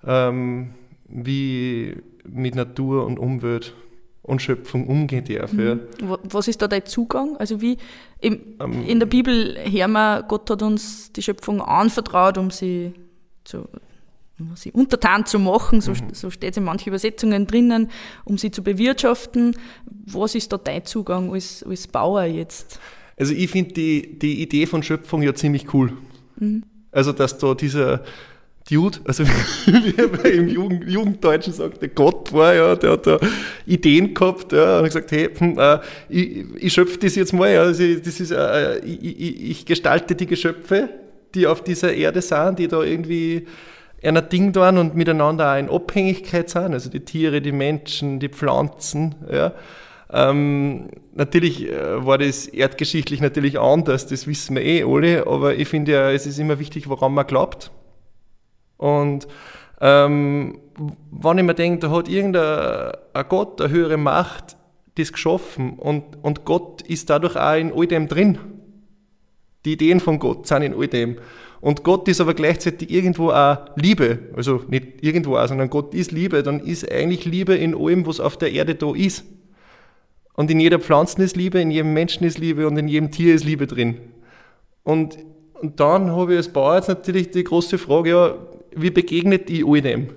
Ähm, 0.06 0.72
wie 1.08 1.96
mit 2.28 2.56
Natur 2.56 3.06
und 3.06 3.20
Umwelt 3.20 3.74
und 4.24 4.42
Schöpfung 4.42 4.88
umgehen 4.88 5.24
darf. 5.26 5.54
Mhm. 5.54 5.82
Was 6.24 6.48
ist 6.48 6.62
da 6.62 6.68
dein 6.68 6.86
Zugang? 6.86 7.38
Also 7.38 7.62
wie 7.62 7.78
im, 8.20 8.40
ähm, 8.60 8.84
in 8.86 9.00
der 9.00 9.06
Bibel 9.06 9.56
hören 9.64 9.92
wir, 9.92 10.24
Gott 10.28 10.50
hat 10.50 10.64
uns 10.64 11.12
die 11.12 11.22
Schöpfung 11.22 11.62
anvertraut, 11.62 12.38
um 12.38 12.50
sie 12.50 12.94
zu 13.44 13.68
um 14.38 14.56
sie 14.56 14.72
untertan 14.74 15.26
zu 15.26 15.40
machen, 15.40 15.80
so, 15.80 15.92
mhm. 15.92 16.14
so 16.14 16.30
steht 16.30 16.52
es 16.52 16.58
in 16.58 16.66
manchen 16.66 16.90
Übersetzungen 16.90 17.48
drinnen, 17.48 17.90
um 18.26 18.38
sie 18.38 18.52
zu 18.52 18.64
bewirtschaften. 18.64 19.56
Was 19.86 20.36
ist 20.36 20.52
da 20.52 20.58
dein 20.58 20.84
Zugang 20.84 21.32
als, 21.32 21.64
als 21.64 21.88
Bauer 21.88 22.24
jetzt? 22.24 22.80
Also 23.18 23.34
ich 23.34 23.50
finde 23.50 23.74
die, 23.74 24.20
die 24.20 24.42
Idee 24.42 24.66
von 24.66 24.84
Schöpfung 24.84 25.22
ja 25.22 25.34
ziemlich 25.34 25.74
cool. 25.74 25.94
Mhm. 26.36 26.64
Also 26.92 27.14
dass 27.14 27.38
da 27.38 27.54
dieser 27.54 28.04
Dude, 28.70 28.98
also 29.06 29.24
wie 29.68 29.94
er 29.96 30.34
im 30.34 30.48
Jugend, 30.48 30.90
Jugenddeutschen 30.90 31.54
sagt, 31.54 31.84
der 31.84 31.90
Gott 31.90 32.34
war 32.34 32.56
ja, 32.56 32.76
der 32.76 32.94
hat 32.94 33.06
da 33.06 33.20
Ideen 33.68 34.16
gehabt 34.16 34.54
ja, 34.54 34.80
und 34.80 34.86
hat 34.86 34.86
gesagt, 34.86 35.12
hey, 35.12 35.30
hm, 35.38 35.60
äh, 35.60 35.80
ich, 36.10 36.46
ich 36.58 36.74
schöpfe 36.74 36.98
das 36.98 37.16
jetzt 37.16 37.32
mal, 37.32 37.52
ja, 37.52 37.62
also 37.62 37.84
das 37.84 38.20
ist, 38.20 38.32
äh, 38.32 38.80
ich, 38.80 39.04
ich, 39.04 39.50
ich, 39.52 39.66
gestalte 39.68 40.16
die 40.16 40.26
Geschöpfe, 40.26 40.90
die 41.36 41.46
auf 41.46 41.64
dieser 41.64 41.94
Erde 41.94 42.24
sind, 42.24 42.58
die 42.58 42.68
da 42.68 42.82
irgendwie 42.82 43.46
einer 44.02 44.24
Ding 44.24 44.52
tun 44.52 44.80
und 44.80 44.96
miteinander 44.96 45.54
auch 45.54 45.60
in 45.60 45.70
Abhängigkeit 45.70 46.50
sind, 46.50 46.74
also 46.74 46.90
die 46.90 47.02
Tiere, 47.02 47.42
die 47.42 47.52
Menschen, 47.52 48.20
die 48.20 48.30
Pflanzen, 48.30 49.16
ja. 49.32 49.54
Ähm, 50.12 50.90
natürlich 51.14 51.70
äh, 51.70 52.06
war 52.06 52.18
das 52.18 52.48
erdgeschichtlich 52.48 53.22
natürlich 53.22 53.60
anders, 53.60 54.08
das 54.08 54.26
wissen 54.28 54.56
wir 54.56 54.64
eh 54.64 54.84
alle, 54.84 55.28
aber 55.28 55.56
ich 55.56 55.68
finde 55.68 55.92
ja, 55.92 56.12
es 56.12 56.26
ist 56.26 56.40
immer 56.40 56.58
wichtig, 56.60 56.90
woran 56.90 57.14
man 57.14 57.28
glaubt. 57.28 57.72
Und 58.78 59.28
ähm, 59.82 60.60
wenn 61.12 61.38
ich 61.38 61.44
mir 61.44 61.54
denke, 61.54 61.80
da 61.80 61.92
hat 61.92 62.10
irgendein 62.10 62.94
Gott, 63.30 63.62
eine 63.62 63.72
höhere 63.72 63.98
Macht, 63.98 64.58
das 64.98 65.12
geschaffen 65.12 65.74
und, 65.74 66.04
und 66.24 66.46
Gott 66.46 66.82
ist 66.82 67.10
dadurch 67.10 67.36
auch 67.36 67.58
in 67.58 67.74
all 67.74 67.88
dem 67.88 68.08
drin. 68.08 68.38
Die 69.66 69.74
Ideen 69.74 70.00
von 70.00 70.20
Gott 70.20 70.48
sind 70.48 70.62
in 70.62 70.74
all 70.74 70.88
dem. 70.88 71.18
Und 71.60 71.84
Gott 71.84 72.08
ist 72.08 72.22
aber 72.22 72.34
gleichzeitig 72.34 72.92
irgendwo 72.92 73.32
auch 73.32 73.58
Liebe. 73.76 74.20
Also 74.36 74.62
nicht 74.68 75.02
irgendwo 75.02 75.38
auch, 75.38 75.48
sondern 75.48 75.70
Gott 75.70 75.94
ist 75.94 76.12
Liebe. 76.12 76.44
Dann 76.44 76.60
ist 76.60 76.90
eigentlich 76.90 77.26
Liebe 77.26 77.56
in 77.56 77.76
allem, 77.76 78.06
was 78.06 78.20
auf 78.20 78.38
der 78.38 78.52
Erde 78.52 78.76
da 78.76 78.94
ist. 78.94 79.26
Und 80.34 80.52
in 80.52 80.60
jeder 80.60 80.80
Pflanze 80.80 81.24
ist 81.24 81.36
Liebe, 81.36 81.60
in 81.60 81.72
jedem 81.72 81.94
Menschen 81.94 82.26
ist 82.26 82.38
Liebe 82.38 82.68
und 82.68 82.78
in 82.78 82.88
jedem 82.88 83.10
Tier 83.10 83.34
ist 83.34 83.46
Liebe 83.46 83.68
drin. 83.68 83.98
Und, 84.84 85.18
und 85.60 85.80
dann 85.80 86.12
habe 86.12 86.34
ich 86.34 86.38
als 86.38 86.50
Bauer 86.50 86.76
jetzt 86.76 86.90
natürlich 86.90 87.32
die 87.32 87.44
große 87.44 87.78
Frage, 87.78 88.10
ja, 88.10 88.36
wie 88.76 88.92
begegnet 88.92 89.50
die 89.50 89.64
dem? 89.82 90.10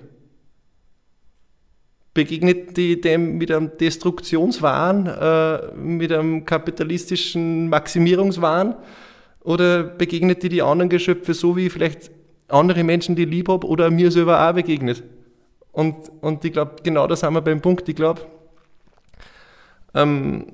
begegnet 2.19 2.75
die 2.75 2.99
dem 2.99 3.37
mit 3.37 3.49
einem 3.51 3.77
Destruktionswahn, 3.77 5.07
äh, 5.07 5.71
mit 5.75 6.11
einem 6.11 6.43
kapitalistischen 6.43 7.69
Maximierungswahn 7.69 8.75
oder 9.43 9.83
begegnet 9.83 10.43
die 10.43 10.49
die 10.49 10.61
anderen 10.61 10.89
Geschöpfe 10.89 11.33
so, 11.33 11.55
wie 11.55 11.69
vielleicht 11.69 12.11
andere 12.49 12.83
Menschen, 12.83 13.15
die 13.15 13.25
lieb 13.25 13.47
habe 13.47 13.65
oder 13.65 13.89
mir 13.89 14.11
selber 14.11 14.49
auch 14.49 14.53
begegnet? 14.53 15.03
Und, 15.71 15.95
und 16.21 16.43
ich 16.43 16.51
glaube, 16.51 16.77
genau 16.83 17.07
da 17.07 17.15
sind 17.15 17.33
wir 17.33 17.41
beim 17.41 17.61
Punkt. 17.61 17.87
Ich 17.87 17.95
glaube, 17.95 18.21
ähm, 19.93 20.47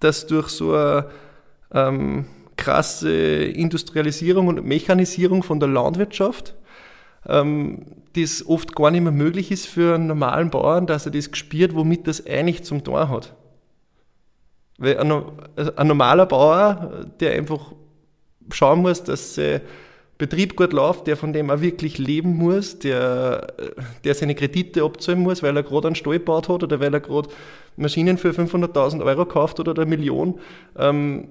dass 0.00 0.26
durch 0.26 0.48
so 0.48 0.74
eine 0.74 1.06
ähm, 1.72 2.24
krasse 2.56 3.44
Industrialisierung 3.44 4.48
und 4.48 4.64
Mechanisierung 4.64 5.42
von 5.42 5.60
der 5.60 5.68
Landwirtschaft 5.68 6.54
ähm, 7.28 7.86
das 8.14 8.46
oft 8.46 8.74
gar 8.74 8.90
nicht 8.90 9.02
mehr 9.02 9.12
möglich 9.12 9.50
ist 9.50 9.66
für 9.66 9.94
einen 9.94 10.06
normalen 10.06 10.50
Bauern, 10.50 10.86
dass 10.86 11.06
er 11.06 11.12
das 11.12 11.30
gespürt, 11.30 11.74
womit 11.74 12.06
das 12.06 12.26
eigentlich 12.26 12.64
zum 12.64 12.82
Tor 12.82 13.08
hat. 13.08 13.34
Weil 14.78 14.98
ein, 14.98 15.12
also 15.56 15.76
ein 15.76 15.86
normaler 15.86 16.26
Bauer, 16.26 17.06
der 17.20 17.32
einfach 17.32 17.72
schauen 18.50 18.82
muss, 18.82 19.04
dass 19.04 19.34
der 19.34 19.60
Betrieb 20.20 20.56
gut 20.56 20.72
läuft, 20.72 21.06
der 21.06 21.16
von 21.16 21.32
dem 21.32 21.50
auch 21.50 21.60
wirklich 21.60 21.96
leben 21.98 22.36
muss, 22.36 22.78
der, 22.78 23.54
der 24.04 24.14
seine 24.14 24.34
Kredite 24.34 24.82
abzahlen 24.82 25.20
muss, 25.20 25.42
weil 25.42 25.56
er 25.56 25.62
gerade 25.62 25.88
einen 25.88 25.94
Stall 25.94 26.18
gebaut 26.18 26.48
hat 26.48 26.62
oder 26.62 26.80
weil 26.80 26.92
er 26.92 27.00
gerade 27.00 27.30
Maschinen 27.76 28.18
für 28.18 28.30
500.000 28.30 29.02
Euro 29.04 29.24
kauft 29.24 29.60
oder 29.60 29.72
eine 29.72 29.86
Million, 29.86 30.38
ähm, 30.76 31.28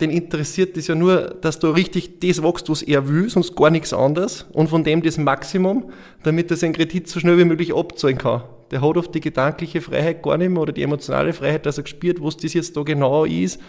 den 0.00 0.10
interessiert 0.10 0.76
es 0.76 0.88
ja 0.88 0.94
nur, 0.94 1.36
dass 1.40 1.60
du 1.60 1.68
richtig 1.68 2.20
das 2.20 2.42
wächst, 2.42 2.68
was 2.68 2.82
er 2.82 3.08
will, 3.08 3.30
sonst 3.30 3.54
gar 3.54 3.70
nichts 3.70 3.92
anderes 3.92 4.44
und 4.52 4.68
von 4.68 4.82
dem 4.82 5.02
das 5.02 5.18
Maximum, 5.18 5.90
damit 6.24 6.50
er 6.50 6.56
seinen 6.56 6.72
Kredit 6.72 7.08
so 7.08 7.20
schnell 7.20 7.38
wie 7.38 7.44
möglich 7.44 7.74
abzahlen 7.74 8.18
kann. 8.18 8.42
Der 8.70 8.80
hat 8.80 8.96
oft 8.96 9.14
die 9.14 9.20
gedankliche 9.20 9.80
Freiheit 9.80 10.22
gar 10.22 10.36
nicht 10.36 10.48
mehr 10.48 10.62
oder 10.62 10.72
die 10.72 10.82
emotionale 10.82 11.32
Freiheit, 11.32 11.64
dass 11.64 11.78
er 11.78 11.84
gespürt, 11.84 12.20
was 12.20 12.36
das 12.36 12.54
jetzt 12.54 12.76
da 12.76 12.82
genau 12.82 13.24
ist, 13.24 13.60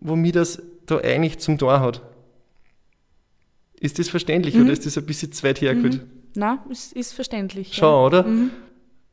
womit 0.00 0.36
das 0.36 0.62
da 0.86 0.98
eigentlich 0.98 1.38
zum 1.38 1.58
Tor 1.58 1.80
hat. 1.80 2.02
Ist 3.80 3.98
das 3.98 4.08
verständlich 4.08 4.54
mhm. 4.54 4.62
oder 4.62 4.72
ist 4.72 4.86
das 4.86 4.96
ein 4.96 5.06
bisschen 5.06 5.32
zu 5.32 5.42
weit 5.42 5.60
hergeholt? 5.60 5.94
Mhm. 5.94 6.10
Nein, 6.36 6.58
es 6.70 6.92
ist 6.92 7.14
verständlich. 7.14 7.70
Schau, 7.72 8.00
ja. 8.00 8.06
oder? 8.06 8.22
Mhm. 8.22 8.50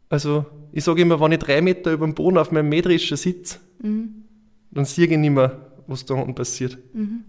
Also, 0.10 0.46
ich 0.72 0.84
sage 0.84 1.02
immer, 1.02 1.20
wenn 1.20 1.32
ich 1.32 1.40
drei 1.40 1.62
Meter 1.62 1.92
über 1.92 2.06
dem 2.06 2.14
Boden 2.14 2.38
auf 2.38 2.52
meinem 2.52 2.70
Mähdrescher 2.70 3.18
sitze, 3.18 3.58
mhm. 3.82 4.26
dann 4.72 4.86
sehe 4.86 5.08
ich 5.08 5.18
nicht 5.18 5.32
mehr, 5.32 5.69
was 5.90 6.06
da 6.06 6.14
unten 6.14 6.36
passiert. 6.36 6.78
Mhm. 6.94 7.26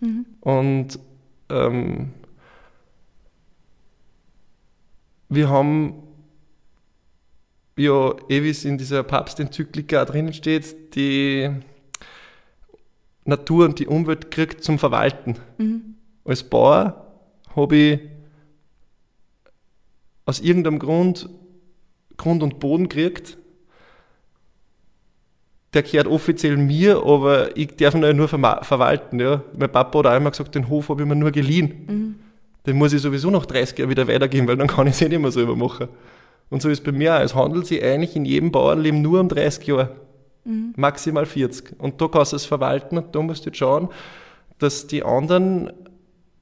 Mhm. 0.00 0.26
Und 0.40 0.98
ähm, 1.48 2.12
wir 5.28 5.48
haben 5.48 5.94
ja, 7.76 8.14
eh 8.28 8.42
wie 8.42 8.50
es 8.50 8.64
in 8.64 8.78
dieser 8.78 9.02
Papstenzyklika 9.02 10.04
drinnen 10.04 10.32
steht, 10.32 10.94
die 10.94 11.50
Natur 13.24 13.64
und 13.66 13.78
die 13.78 13.86
Umwelt 13.86 14.30
kriegt 14.30 14.62
zum 14.62 14.78
Verwalten. 14.78 15.36
Mhm. 15.58 15.94
Als 16.24 16.44
Bauer 16.44 17.06
habe 17.56 17.76
ich 17.76 18.00
aus 20.26 20.40
irgendeinem 20.40 20.78
Grund 20.78 21.28
Grund 22.20 22.42
und 22.42 22.60
Boden 22.60 22.90
gekriegt, 22.90 23.38
der 25.72 25.82
gehört 25.82 26.08
offiziell 26.08 26.56
mir, 26.56 27.04
aber 27.04 27.56
ich 27.56 27.76
darf 27.76 27.94
ihn 27.94 28.16
nur 28.16 28.28
verwalten. 28.28 29.20
Ja. 29.20 29.42
Mein 29.56 29.70
Papa 29.70 30.00
hat 30.00 30.06
auch 30.06 30.16
immer 30.16 30.30
gesagt, 30.30 30.54
den 30.54 30.68
Hof 30.68 30.88
habe 30.88 31.02
ich 31.02 31.08
mir 31.08 31.14
nur 31.14 31.30
geliehen. 31.30 31.86
Mhm. 31.86 32.14
Den 32.66 32.76
muss 32.76 32.92
ich 32.92 33.00
sowieso 33.00 33.30
noch 33.30 33.46
30 33.46 33.78
Jahre 33.78 33.90
wieder 33.90 34.08
weitergeben, 34.08 34.48
weil 34.48 34.56
dann 34.56 34.66
kann 34.66 34.86
ich 34.86 34.94
es 34.94 35.02
eh 35.02 35.08
nicht 35.08 35.20
mehr 35.20 35.30
selber 35.30 35.56
machen. 35.56 35.88
Und 36.50 36.60
so 36.60 36.68
ist 36.68 36.80
es 36.80 36.84
bei 36.84 36.92
mir 36.92 37.16
auch. 37.16 37.20
Es 37.20 37.34
handelt 37.34 37.66
sich 37.66 37.82
eigentlich 37.82 38.16
in 38.16 38.24
jedem 38.24 38.50
Bauernleben 38.50 39.00
nur 39.00 39.20
um 39.20 39.28
30 39.28 39.66
Jahre. 39.66 39.94
Mhm. 40.44 40.74
Maximal 40.76 41.24
40. 41.24 41.78
Und 41.78 42.00
da 42.00 42.08
kannst 42.08 42.32
du 42.32 42.36
es 42.36 42.44
verwalten 42.44 42.98
und 42.98 43.14
da 43.14 43.22
musst 43.22 43.46
du 43.46 43.50
jetzt 43.50 43.58
schauen, 43.58 43.88
dass 44.58 44.86
die 44.86 45.04
anderen 45.04 45.72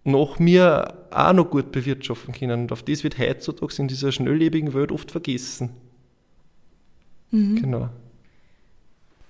nach 0.04 0.38
mir 0.38 0.94
auch 1.10 1.32
noch 1.34 1.50
gut 1.50 1.70
bewirtschaften 1.70 2.32
können. 2.32 2.62
Und 2.62 2.72
auf 2.72 2.82
das 2.82 3.04
wird 3.04 3.18
heutzutage 3.18 3.74
in 3.78 3.88
dieser 3.88 4.10
schnelllebigen 4.10 4.72
Welt 4.72 4.90
oft 4.90 5.10
vergessen. 5.10 5.70
Mhm. 7.30 7.56
Genau. 7.60 7.90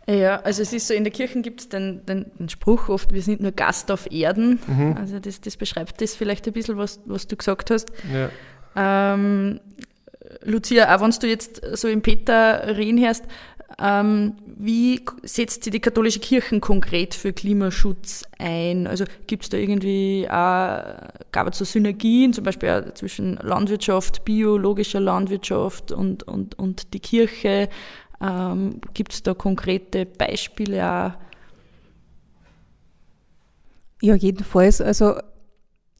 Ja, 0.08 0.40
also 0.40 0.62
es 0.62 0.72
ist 0.72 0.88
so, 0.88 0.94
in 0.94 1.04
der 1.04 1.12
Kirche 1.12 1.42
gibt 1.42 1.60
es 1.60 1.68
den, 1.68 2.04
den, 2.06 2.30
den, 2.38 2.48
Spruch 2.48 2.88
oft, 2.88 3.12
wir 3.12 3.20
sind 3.20 3.42
nur 3.42 3.52
Gast 3.52 3.90
auf 3.90 4.10
Erden. 4.10 4.58
Mhm. 4.66 4.96
Also 4.98 5.18
das, 5.18 5.42
das, 5.42 5.58
beschreibt 5.58 6.00
das 6.00 6.14
vielleicht 6.14 6.46
ein 6.46 6.54
bisschen, 6.54 6.78
was, 6.78 7.00
was 7.04 7.26
du 7.26 7.36
gesagt 7.36 7.70
hast. 7.70 7.92
Ja. 8.10 8.30
Ähm, 9.14 9.60
Lucia, 10.44 10.94
auch 10.94 11.02
wenn 11.02 11.10
du 11.10 11.26
jetzt 11.26 11.60
so 11.74 11.88
im 11.88 12.00
Peter 12.00 12.76
reden 12.76 12.98
hörst, 13.04 13.24
ähm, 13.78 14.32
wie 14.46 15.02
setzt 15.24 15.64
sich 15.64 15.72
die 15.72 15.80
katholische 15.80 16.20
Kirche 16.20 16.58
konkret 16.58 17.14
für 17.14 17.34
Klimaschutz 17.34 18.24
ein? 18.38 18.86
Also 18.86 19.04
gibt 19.26 19.44
es 19.44 19.50
da 19.50 19.58
irgendwie 19.58 20.26
auch, 20.26 21.10
gab 21.32 21.48
es 21.48 21.58
so 21.58 21.66
Synergien, 21.66 22.32
zum 22.32 22.44
Beispiel 22.44 22.70
auch 22.70 22.94
zwischen 22.94 23.36
Landwirtschaft, 23.36 24.24
biologischer 24.24 25.00
Landwirtschaft 25.00 25.92
und, 25.92 26.22
und, 26.22 26.58
und 26.58 26.94
die 26.94 27.00
Kirche? 27.00 27.68
Ähm, 28.20 28.80
Gibt 28.94 29.12
es 29.12 29.22
da 29.22 29.34
konkrete 29.34 30.06
Beispiele 30.06 30.84
auch? 30.84 31.12
Ja, 34.00 34.14
jedenfalls. 34.14 34.80
Also 34.80 35.14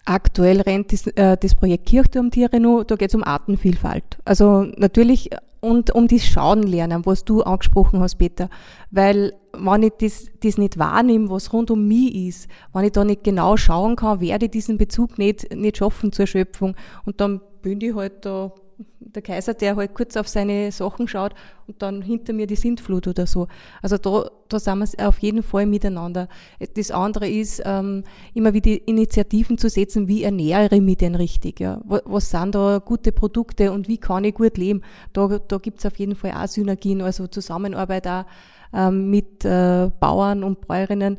aktuell 0.04 0.60
rennt 0.60 0.92
das, 0.92 1.06
äh, 1.08 1.36
das 1.36 1.54
Projekt 1.54 1.86
Kirchturmtiere 1.86 2.60
nur, 2.60 2.84
da 2.84 2.96
geht 2.96 3.10
es 3.10 3.14
um 3.14 3.24
Artenvielfalt. 3.24 4.18
Also 4.24 4.62
natürlich 4.76 5.30
und 5.60 5.90
um 5.92 6.06
das 6.06 6.24
Schauen 6.24 6.62
lernen, 6.62 7.04
was 7.04 7.24
du 7.24 7.42
angesprochen 7.42 8.00
hast, 8.00 8.16
Peter. 8.16 8.48
Weil 8.90 9.32
wenn 9.52 9.82
ich 9.82 9.92
das, 10.00 10.26
das 10.40 10.56
nicht 10.56 10.78
wahrnehme, 10.78 11.30
was 11.30 11.52
rund 11.52 11.70
um 11.70 11.88
mich 11.88 12.14
ist, 12.14 12.48
wenn 12.72 12.84
ich 12.84 12.92
da 12.92 13.04
nicht 13.04 13.24
genau 13.24 13.56
schauen 13.56 13.96
kann, 13.96 14.20
werde 14.20 14.46
ich 14.46 14.52
diesen 14.52 14.78
Bezug 14.78 15.18
nicht, 15.18 15.54
nicht 15.54 15.78
schaffen 15.78 16.12
zur 16.12 16.26
Schöpfung. 16.26 16.76
Und 17.04 17.20
dann 17.20 17.40
bin 17.62 17.80
ich 17.80 17.94
halt 17.94 18.24
da 18.24 18.52
der 19.00 19.22
Kaiser, 19.22 19.54
der 19.54 19.76
halt 19.76 19.94
kurz 19.94 20.16
auf 20.16 20.28
seine 20.28 20.70
Sachen 20.70 21.08
schaut 21.08 21.34
und 21.66 21.82
dann 21.82 22.02
hinter 22.02 22.32
mir 22.32 22.46
die 22.46 22.56
Sintflut 22.56 23.08
oder 23.08 23.26
so. 23.26 23.48
Also 23.82 23.98
da, 23.98 24.30
da 24.48 24.58
sind 24.60 24.80
wir 24.80 25.08
auf 25.08 25.18
jeden 25.18 25.42
Fall 25.42 25.66
miteinander. 25.66 26.28
Das 26.74 26.90
andere 26.90 27.28
ist, 27.28 27.62
ähm, 27.64 28.04
immer 28.34 28.54
wieder 28.54 28.76
Initiativen 28.86 29.58
zu 29.58 29.68
setzen, 29.68 30.08
wie 30.08 30.22
ernähre 30.22 30.76
ich 30.76 30.82
mich 30.82 30.98
denn 30.98 31.14
richtig? 31.14 31.60
Ja? 31.60 31.80
Was, 31.84 32.02
was 32.04 32.30
sind 32.30 32.54
da 32.54 32.78
gute 32.78 33.12
Produkte 33.12 33.72
und 33.72 33.88
wie 33.88 33.98
kann 33.98 34.24
ich 34.24 34.34
gut 34.34 34.56
leben? 34.56 34.82
Da, 35.12 35.38
da 35.38 35.58
gibt 35.58 35.78
es 35.78 35.86
auf 35.86 35.98
jeden 35.98 36.14
Fall 36.14 36.32
auch 36.32 36.46
Synergien, 36.46 37.02
also 37.02 37.26
Zusammenarbeit 37.26 38.06
auch 38.06 38.24
ähm, 38.72 39.10
mit 39.10 39.44
äh, 39.44 39.90
Bauern 39.98 40.44
und 40.44 40.66
Bäuerinnen, 40.66 41.18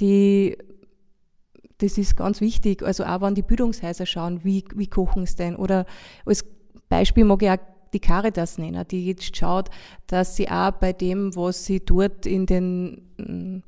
die 0.00 0.56
das 1.82 1.98
ist 1.98 2.16
ganz 2.16 2.40
wichtig. 2.40 2.82
Also 2.82 3.04
auch 3.04 3.20
wenn 3.20 3.34
die 3.34 3.42
Bildungshäuser 3.42 4.06
schauen, 4.06 4.44
wie, 4.44 4.64
wie 4.74 4.86
kochen 4.86 5.24
es 5.24 5.34
denn? 5.34 5.56
Oder 5.56 5.84
als 6.24 6.44
Beispiel 6.92 7.24
mag 7.24 7.42
ich 7.42 7.50
auch 7.50 7.56
die 7.94 8.00
Caritas 8.00 8.58
nennen, 8.58 8.84
die 8.90 9.06
jetzt 9.06 9.34
schaut, 9.34 9.70
dass 10.06 10.36
sie 10.36 10.50
auch 10.50 10.72
bei 10.72 10.92
dem, 10.92 11.34
was 11.34 11.64
sie 11.64 11.80
dort 11.80 12.26
in 12.26 12.44
den 12.44 13.02
mm, 13.16 13.62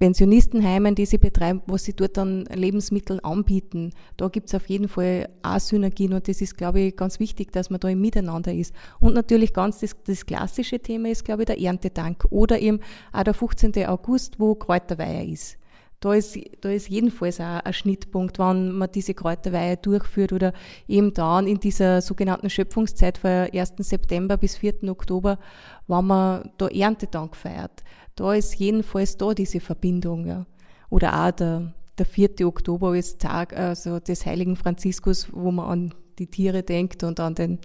Pensionistenheimen, 0.00 0.96
die 0.96 1.06
sie 1.06 1.18
betreiben, 1.18 1.62
was 1.66 1.84
sie 1.84 1.94
dort 1.94 2.18
an 2.18 2.44
Lebensmitteln 2.52 3.20
anbieten, 3.20 3.92
da 4.16 4.26
gibt 4.28 4.48
es 4.48 4.54
auf 4.54 4.68
jeden 4.68 4.88
Fall 4.88 5.28
auch 5.42 5.60
Synergien 5.60 6.12
und 6.12 6.26
das 6.26 6.40
ist, 6.40 6.56
glaube 6.56 6.80
ich, 6.80 6.96
ganz 6.96 7.20
wichtig, 7.20 7.52
dass 7.52 7.70
man 7.70 7.78
da 7.78 7.88
im 7.88 8.00
Miteinander 8.00 8.52
ist. 8.52 8.74
Und 8.98 9.14
natürlich 9.14 9.52
ganz 9.52 9.78
das, 9.78 9.94
das 10.04 10.26
klassische 10.26 10.80
Thema 10.80 11.10
ist, 11.10 11.24
glaube 11.24 11.42
ich, 11.42 11.46
der 11.46 11.60
Erntedank 11.60 12.24
oder 12.30 12.58
eben 12.58 12.80
auch 13.12 13.22
der 13.22 13.34
15. 13.34 13.86
August, 13.86 14.40
wo 14.40 14.56
Kräuterweiher 14.56 15.24
ist 15.24 15.56
da 16.04 16.12
ist, 16.12 16.38
da 16.60 16.68
ist 16.68 16.90
jedenfalls 16.90 17.40
auch 17.40 17.60
ein 17.64 17.72
Schnittpunkt, 17.72 18.38
wann 18.38 18.72
man 18.72 18.92
diese 18.92 19.14
Kräuterweihe 19.14 19.78
durchführt 19.78 20.34
oder 20.34 20.52
eben 20.86 21.14
dann 21.14 21.46
in 21.46 21.60
dieser 21.60 22.02
sogenannten 22.02 22.50
Schöpfungszeit 22.50 23.16
von 23.16 23.30
1. 23.30 23.74
September 23.78 24.36
bis 24.36 24.56
4. 24.56 24.84
Oktober, 24.90 25.38
wenn 25.86 26.04
man 26.04 26.50
da 26.58 26.68
Erntedank 26.68 27.34
feiert. 27.34 27.82
Da 28.16 28.34
ist 28.34 28.56
jedenfalls 28.56 29.16
da 29.16 29.32
diese 29.32 29.60
Verbindung. 29.60 30.26
Ja. 30.26 30.44
Oder 30.90 31.26
auch 31.26 31.30
der, 31.30 31.72
der 31.96 32.04
4. 32.04 32.46
Oktober 32.46 32.90
als 32.90 33.16
Tag 33.16 33.56
also 33.56 33.98
des 33.98 34.26
heiligen 34.26 34.56
Franziskus, 34.56 35.28
wo 35.32 35.50
man 35.50 35.66
an 35.66 35.94
die 36.18 36.26
Tiere 36.26 36.62
denkt 36.62 37.02
und 37.02 37.18
an 37.18 37.34
den 37.34 37.60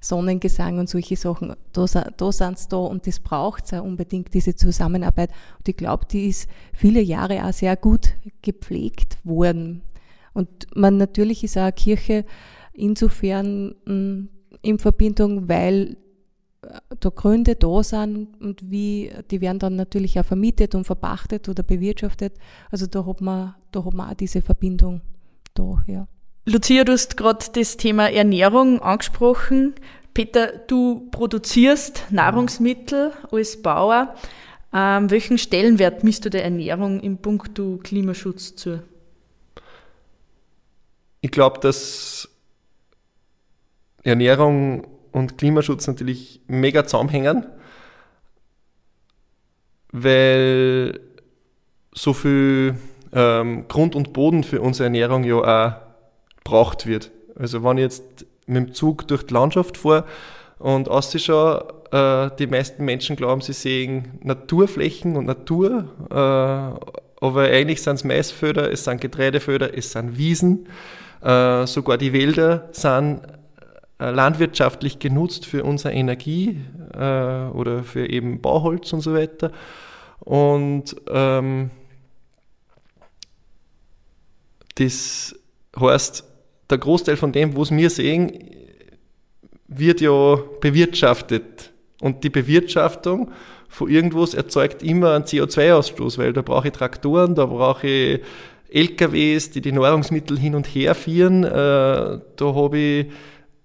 Sonnengesang 0.00 0.78
und 0.78 0.88
solche 0.88 1.16
Sachen, 1.16 1.54
da, 1.72 1.86
da 1.86 2.32
sind 2.32 2.58
sie 2.58 2.68
da 2.68 2.76
und 2.76 3.06
das 3.06 3.20
braucht 3.20 3.64
es 3.64 3.80
unbedingt, 3.80 4.32
diese 4.34 4.54
Zusammenarbeit. 4.54 5.30
Und 5.58 5.68
ich 5.68 5.76
glaube, 5.76 6.06
die 6.06 6.28
ist 6.28 6.48
viele 6.72 7.00
Jahre 7.00 7.44
auch 7.44 7.52
sehr 7.52 7.76
gut 7.76 8.14
gepflegt 8.42 9.18
worden. 9.24 9.82
Und 10.34 10.68
man 10.76 10.96
natürlich 10.96 11.42
ist 11.42 11.58
auch 11.58 11.74
Kirche 11.74 12.24
insofern 12.72 13.74
hm, 13.86 14.28
in 14.62 14.78
Verbindung, 14.78 15.48
weil 15.48 15.96
äh, 16.62 16.78
da 17.00 17.08
Gründe 17.10 17.56
da 17.56 17.82
sind 17.82 18.40
und 18.40 18.70
wie, 18.70 19.10
die 19.30 19.40
werden 19.40 19.58
dann 19.58 19.76
natürlich 19.76 20.18
auch 20.18 20.24
vermietet 20.24 20.74
und 20.74 20.84
verpachtet 20.84 21.48
oder 21.48 21.62
bewirtschaftet. 21.62 22.34
Also 22.70 22.86
da 22.86 23.04
hat 23.04 23.20
man, 23.20 23.54
da 23.72 23.84
hat 23.84 23.94
man 23.94 24.10
auch 24.10 24.14
diese 24.14 24.42
Verbindung 24.42 25.00
da, 25.54 25.82
ja. 25.86 26.06
Lucia, 26.50 26.82
du 26.82 26.92
hast 26.92 27.18
gerade 27.18 27.44
das 27.52 27.76
Thema 27.76 28.10
Ernährung 28.10 28.80
angesprochen. 28.80 29.74
Peter, 30.14 30.46
du 30.66 31.06
produzierst 31.10 32.06
Nahrungsmittel 32.08 33.12
als 33.30 33.60
Bauer. 33.60 34.14
Ähm, 34.72 35.10
welchen 35.10 35.36
Stellenwert 35.36 36.04
misst 36.04 36.24
du 36.24 36.30
der 36.30 36.44
Ernährung 36.44 37.00
im 37.00 37.18
Punkt 37.18 37.60
Klimaschutz 37.82 38.56
zu? 38.56 38.82
Ich 41.20 41.30
glaube, 41.30 41.60
dass 41.60 42.30
Ernährung 44.02 44.86
und 45.12 45.36
Klimaschutz 45.36 45.86
natürlich 45.86 46.40
mega 46.46 46.86
zusammenhängen, 46.86 47.44
weil 49.92 50.98
so 51.92 52.14
viel 52.14 52.78
ähm, 53.12 53.68
Grund 53.68 53.94
und 53.94 54.14
Boden 54.14 54.44
für 54.44 54.62
unsere 54.62 54.84
Ernährung 54.84 55.24
ja 55.24 55.34
auch 55.34 55.87
braucht 56.48 56.86
wird. 56.86 57.10
Also 57.36 57.62
wenn 57.62 57.76
ich 57.76 57.82
jetzt 57.82 58.26
mit 58.46 58.56
dem 58.56 58.74
Zug 58.74 59.06
durch 59.06 59.24
die 59.24 59.34
Landschaft 59.34 59.76
fahre 59.76 60.04
und 60.58 60.88
ausschaue, 60.88 61.68
äh, 61.92 62.30
die 62.38 62.46
meisten 62.46 62.84
Menschen 62.84 63.16
glauben, 63.16 63.42
sie 63.42 63.52
sehen 63.52 64.18
Naturflächen 64.22 65.16
und 65.16 65.26
Natur, 65.26 65.84
äh, 66.10 66.14
aber 67.20 67.42
eigentlich 67.42 67.82
sind 67.82 67.96
es 67.96 68.04
Maisfelder, 68.04 68.72
es 68.72 68.84
sind 68.84 69.00
Getreidefelder, 69.00 69.76
es 69.76 69.92
sind 69.92 70.16
Wiesen, 70.16 70.68
äh, 71.22 71.66
sogar 71.66 71.98
die 71.98 72.12
Wälder 72.12 72.68
sind 72.72 73.20
äh, 73.98 74.10
landwirtschaftlich 74.10 74.98
genutzt 74.98 75.44
für 75.44 75.64
unsere 75.64 75.92
Energie 75.92 76.60
äh, 76.94 77.48
oder 77.48 77.82
für 77.82 78.08
eben 78.08 78.40
Bauholz 78.40 78.92
und 78.92 79.00
so 79.00 79.12
weiter. 79.12 79.50
Und 80.20 80.96
ähm, 81.10 81.70
das 84.76 85.34
heißt, 85.78 86.27
der 86.70 86.78
Großteil 86.78 87.16
von 87.16 87.32
dem, 87.32 87.56
was 87.56 87.70
wir 87.70 87.90
sehen, 87.90 88.32
wird 89.68 90.00
ja 90.00 90.36
bewirtschaftet. 90.60 91.72
Und 92.00 92.24
die 92.24 92.30
Bewirtschaftung 92.30 93.30
von 93.68 93.90
irgendwas 93.90 94.34
erzeugt 94.34 94.82
immer 94.82 95.14
einen 95.14 95.24
CO2-Ausstoß, 95.24 96.18
weil 96.18 96.32
da 96.32 96.42
brauche 96.42 96.68
ich 96.68 96.74
Traktoren, 96.74 97.34
da 97.34 97.46
brauche 97.46 97.86
ich 97.86 98.20
LKWs, 98.70 99.50
die 99.50 99.60
die 99.60 99.72
Nahrungsmittel 99.72 100.38
hin 100.38 100.54
und 100.54 100.66
her 100.66 100.94
führen. 100.94 101.44
Äh, 101.44 101.50
da 101.50 102.20
habe 102.40 102.78
ich 102.78 103.06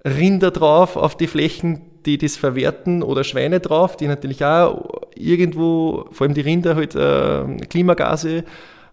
Rinder 0.05 0.51
drauf 0.51 0.97
auf 0.97 1.15
die 1.15 1.27
Flächen, 1.27 1.81
die 2.05 2.17
das 2.17 2.35
verwerten 2.35 3.03
oder 3.03 3.23
Schweine 3.23 3.59
drauf, 3.59 3.95
die 3.95 4.07
natürlich 4.07 4.43
auch 4.43 5.01
irgendwo, 5.15 6.07
vor 6.11 6.25
allem 6.25 6.33
die 6.33 6.41
Rinder, 6.41 6.75
halt 6.75 6.95
äh, 6.95 7.65
Klimagase 7.67 8.43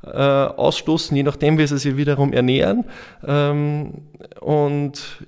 äh, 0.04 0.08
ausstoßen, 0.08 1.16
je 1.16 1.22
nachdem, 1.22 1.58
wie 1.58 1.66
sie 1.66 1.78
sich 1.78 1.96
wiederum 1.96 2.32
ernähren. 2.32 2.84
Ähm, 3.26 4.02
und 4.40 5.26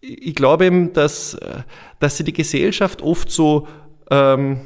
ich 0.00 0.34
glaube 0.34 0.66
eben, 0.66 0.92
dass, 0.92 1.38
dass 2.00 2.16
sie 2.16 2.24
die 2.24 2.32
Gesellschaft 2.32 3.02
oft 3.02 3.30
so 3.30 3.68
ähm, 4.10 4.60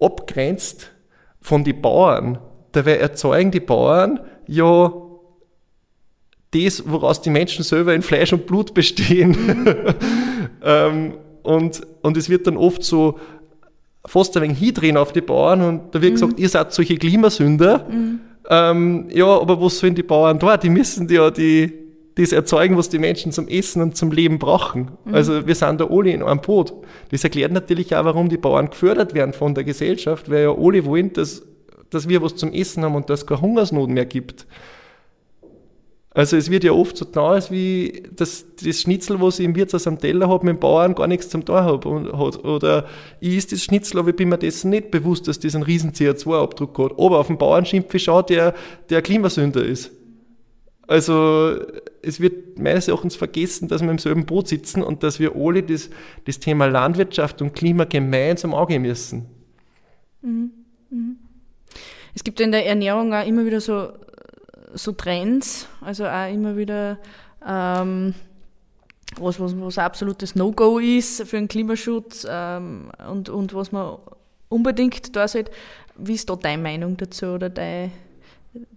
abgrenzt 0.00 0.92
von 1.40 1.64
den 1.64 1.80
Bauern. 1.82 2.38
Dabei 2.72 2.98
erzeugen 2.98 3.50
die 3.50 3.60
Bauern 3.60 4.20
ja 4.46 4.92
das, 6.52 6.82
woraus 6.86 7.20
die 7.20 7.30
Menschen 7.30 7.64
selber 7.64 7.94
in 7.94 8.02
Fleisch 8.02 8.32
und 8.32 8.46
Blut 8.46 8.74
bestehen. 8.74 9.66
ähm, 10.62 11.14
und, 11.42 11.80
und 12.02 12.16
es 12.16 12.28
wird 12.28 12.46
dann 12.46 12.56
oft 12.56 12.82
so 12.82 13.18
fast 14.06 14.36
ein 14.36 14.42
wenig 14.42 14.58
hindrehen 14.58 14.96
auf 14.96 15.12
die 15.12 15.20
Bauern 15.20 15.62
und 15.62 15.94
da 15.94 16.00
wird 16.00 16.12
mhm. 16.12 16.14
gesagt, 16.14 16.40
ihr 16.40 16.48
seid 16.48 16.72
solche 16.72 16.96
Klimasünder. 16.96 17.86
Mhm. 17.88 18.20
Ähm, 18.48 19.06
ja, 19.10 19.26
aber 19.26 19.60
was 19.60 19.78
sollen 19.78 19.94
die 19.94 20.02
Bauern 20.02 20.38
da? 20.38 20.56
Die 20.56 20.70
müssen 20.70 21.08
ja 21.08 21.30
die, 21.30 21.72
das 22.14 22.32
erzeugen, 22.32 22.76
was 22.76 22.88
die 22.88 22.98
Menschen 22.98 23.32
zum 23.32 23.46
Essen 23.48 23.82
und 23.82 23.96
zum 23.96 24.10
Leben 24.10 24.38
brauchen. 24.38 24.90
Mhm. 25.04 25.14
Also 25.14 25.46
wir 25.46 25.54
sind 25.54 25.80
da 25.80 25.86
alle 25.86 26.10
in 26.10 26.22
einem 26.22 26.40
Boot. 26.40 26.72
Das 27.10 27.22
erklärt 27.22 27.52
natürlich 27.52 27.94
auch, 27.94 28.04
warum 28.04 28.28
die 28.28 28.38
Bauern 28.38 28.70
gefördert 28.70 29.14
werden 29.14 29.34
von 29.34 29.54
der 29.54 29.64
Gesellschaft, 29.64 30.30
weil 30.30 30.42
ja 30.42 30.56
alle 30.56 30.84
wollen, 30.84 31.12
dass, 31.12 31.42
dass 31.90 32.08
wir 32.08 32.22
was 32.22 32.36
zum 32.36 32.52
Essen 32.52 32.84
haben 32.84 32.94
und 32.94 33.10
dass 33.10 33.20
es 33.20 33.26
keine 33.26 33.42
Hungersnot 33.42 33.90
mehr 33.90 34.06
gibt. 34.06 34.46
Also 36.20 36.36
es 36.36 36.50
wird 36.50 36.64
ja 36.64 36.72
oft 36.72 36.98
so 36.98 37.06
getan, 37.06 37.32
als 37.32 37.50
wie 37.50 38.02
das, 38.14 38.44
das 38.62 38.82
Schnitzel, 38.82 39.22
was 39.22 39.38
ich 39.38 39.46
im 39.46 39.56
Wirtshaus 39.56 39.86
am 39.86 39.98
Teller 39.98 40.28
habe, 40.28 40.44
mit 40.44 40.56
dem 40.56 40.60
Bauern 40.60 40.94
gar 40.94 41.06
nichts 41.06 41.30
zum 41.30 41.46
tun 41.46 41.54
habe. 41.56 41.88
Oder 41.88 42.86
ich 43.20 43.38
esse 43.38 43.48
das 43.52 43.64
Schnitzel, 43.64 44.00
aber 44.00 44.10
ich 44.10 44.16
bin 44.16 44.28
mir 44.28 44.36
dessen 44.36 44.68
nicht 44.68 44.90
bewusst, 44.90 45.28
dass 45.28 45.40
das 45.40 45.54
einen 45.54 45.64
riesen 45.64 45.92
CO2-Abdruck 45.92 46.78
hat. 46.78 46.92
Aber 46.98 47.20
auf 47.20 47.28
den 47.28 47.38
Bauern 47.38 47.64
schimpfe 47.64 47.96
ich 47.96 48.04
schon, 48.04 48.22
der, 48.26 48.54
der 48.90 49.00
Klimasünder 49.00 49.64
ist. 49.64 49.92
Also 50.86 51.56
es 52.02 52.20
wird 52.20 52.58
meines 52.58 52.88
Erachtens 52.88 53.16
vergessen, 53.16 53.68
dass 53.68 53.80
wir 53.80 53.90
im 53.90 53.96
selben 53.96 54.26
Boot 54.26 54.46
sitzen 54.46 54.82
und 54.82 55.02
dass 55.02 55.20
wir 55.20 55.34
alle 55.34 55.62
das, 55.62 55.88
das 56.26 56.38
Thema 56.38 56.66
Landwirtschaft 56.66 57.40
und 57.40 57.54
Klima 57.54 57.84
gemeinsam 57.84 58.52
angehen 58.52 58.82
müssen. 58.82 59.24
Mhm. 60.20 60.50
Mhm. 60.90 61.16
Es 62.14 62.24
gibt 62.24 62.40
in 62.40 62.52
der 62.52 62.66
Ernährung 62.66 63.14
auch 63.14 63.26
immer 63.26 63.46
wieder 63.46 63.62
so 63.62 63.88
so 64.74 64.92
Trends, 64.92 65.66
also 65.80 66.06
auch 66.06 66.32
immer 66.32 66.56
wieder 66.56 66.98
ähm, 67.46 68.14
was, 69.18 69.40
was, 69.40 69.58
was 69.58 69.78
ein 69.78 69.84
absolutes 69.84 70.34
No-Go 70.34 70.78
ist 70.78 71.26
für 71.26 71.36
den 71.36 71.48
Klimaschutz 71.48 72.26
ähm, 72.28 72.90
und, 73.08 73.28
und 73.28 73.54
was 73.54 73.72
man 73.72 73.98
unbedingt 74.48 75.14
da 75.16 75.26
sollte. 75.26 75.50
Wie 75.96 76.14
ist 76.14 76.28
da 76.30 76.36
deine 76.36 76.62
Meinung 76.62 76.96
dazu 76.96 77.26
oder 77.26 77.50
deine, 77.50 77.90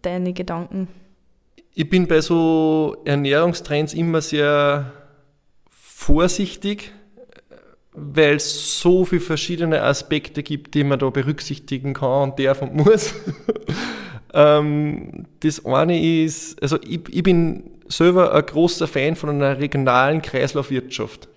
deine 0.02 0.34
Gedanken? 0.34 0.88
Ich 1.76 1.90
bin 1.90 2.08
bei 2.08 2.22
so 2.22 2.98
Ernährungstrends 3.06 3.94
immer 3.94 4.22
sehr 4.22 4.92
vorsichtig, 5.70 6.92
weil 7.94 8.36
es 8.36 8.80
so 8.80 9.06
viele 9.06 9.22
verschiedene 9.22 9.82
Aspekte 9.82 10.44
gibt, 10.44 10.74
die 10.74 10.84
man 10.84 11.00
da 11.00 11.10
berücksichtigen 11.10 11.94
kann 11.94 12.32
und 12.32 12.40
darf 12.40 12.62
und 12.62 12.76
muss. 12.76 13.14
Ähm, 14.34 15.26
das 15.42 15.64
eine 15.66 16.24
ist, 16.24 16.62
also 16.62 16.78
ich, 16.82 17.02
ich 17.10 17.24
bin 17.24 17.72
selber 17.88 18.34
ein 18.34 18.46
großer 18.46 18.88
Fan 18.88 19.16
von 19.16 19.30
einer 19.30 19.60
regionalen 19.60 20.22
Kreislaufwirtschaft. 20.22 21.28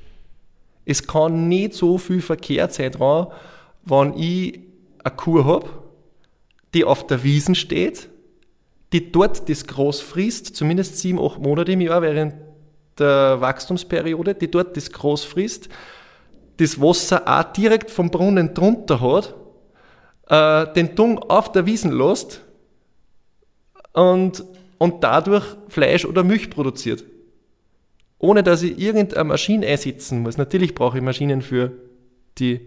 Es 0.85 1.07
kann 1.07 1.49
nicht 1.49 1.75
so 1.75 1.99
viel 1.99 2.23
Verkehr 2.23 2.69
sein 2.71 2.93
dran, 2.93 3.27
wenn 3.85 4.15
ich 4.17 4.61
eine 5.05 5.15
Kuh 5.15 5.45
habe, 5.45 5.69
die 6.75 6.85
auf 6.85 7.07
der 7.07 7.23
Wiesen 7.23 7.55
steht, 7.55 8.09
die 8.93 9.13
dort 9.13 9.49
das 9.49 9.67
Gras 9.67 10.01
frisst, 10.01 10.57
zumindest 10.57 10.99
sieben, 10.99 11.21
acht 11.21 11.41
Monate 11.41 11.73
im 11.73 11.81
Jahr 11.81 12.03
während 12.03 12.35
der 12.99 13.41
Wachstumsperiode, 13.41 14.35
die 14.35 14.51
dort 14.51 14.77
das 14.77 14.91
Gras 14.91 15.25
frisst, 15.25 15.69
das 16.57 16.81
Wasser 16.81 17.23
auch 17.27 17.53
direkt 17.53 17.91
vom 17.91 18.11
Brunnen 18.11 18.55
drunter 18.55 19.01
hat, 19.01 19.35
äh, 20.29 20.73
den 20.73 20.95
Dung 20.95 21.19
auf 21.19 21.53
der 21.53 21.67
Wiesen 21.67 21.93
lässt 21.93 22.46
und, 23.97 24.45
und 24.79 25.03
dadurch 25.03 25.45
Fleisch 25.69 26.05
oder 26.05 26.23
Milch 26.23 26.51
produziert. 26.51 27.05
Ohne 28.19 28.43
dass 28.43 28.63
ich 28.63 28.79
irgendeine 28.79 29.25
Maschine 29.25 29.67
einsetzen 29.67 30.23
muss. 30.23 30.37
Natürlich 30.37 30.75
brauche 30.75 30.99
ich 30.99 31.03
Maschinen 31.03 31.43
für 31.43 31.73
die 32.39 32.61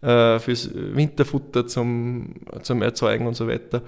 äh, 0.00 0.38
fürs 0.38 0.70
Winterfutter 0.74 1.66
zum, 1.66 2.34
zum 2.62 2.82
Erzeugen 2.82 3.26
und 3.26 3.34
so 3.34 3.46
weiter. 3.46 3.82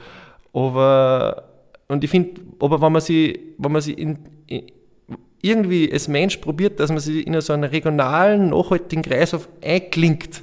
Aber 0.52 1.44
und 1.88 2.04
ich 2.04 2.10
finde, 2.10 2.40
aber 2.58 2.80
wenn 2.80 2.92
man 2.92 3.02
sie, 3.02 3.54
wenn 3.58 3.72
man 3.72 3.80
sie 3.80 3.92
in, 3.92 4.18
in, 4.46 4.66
irgendwie 5.40 5.90
als 5.90 6.08
Mensch 6.08 6.38
probiert, 6.38 6.80
dass 6.80 6.90
man 6.90 6.98
sie 6.98 7.22
in 7.22 7.40
so 7.40 7.52
einen 7.52 7.64
regionalen, 7.64 8.50
nachhaltigen 8.50 9.02
Kreislauf 9.02 9.48
einklingt, 9.62 10.42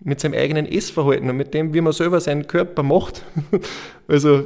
mit 0.00 0.20
seinem 0.20 0.34
eigenen 0.34 0.66
Essverhalten 0.66 1.30
und 1.30 1.36
mit 1.36 1.54
dem, 1.54 1.72
wie 1.72 1.80
man 1.80 1.92
selber 1.92 2.20
seinen 2.20 2.46
Körper 2.46 2.82
macht, 2.82 3.24
also 4.08 4.44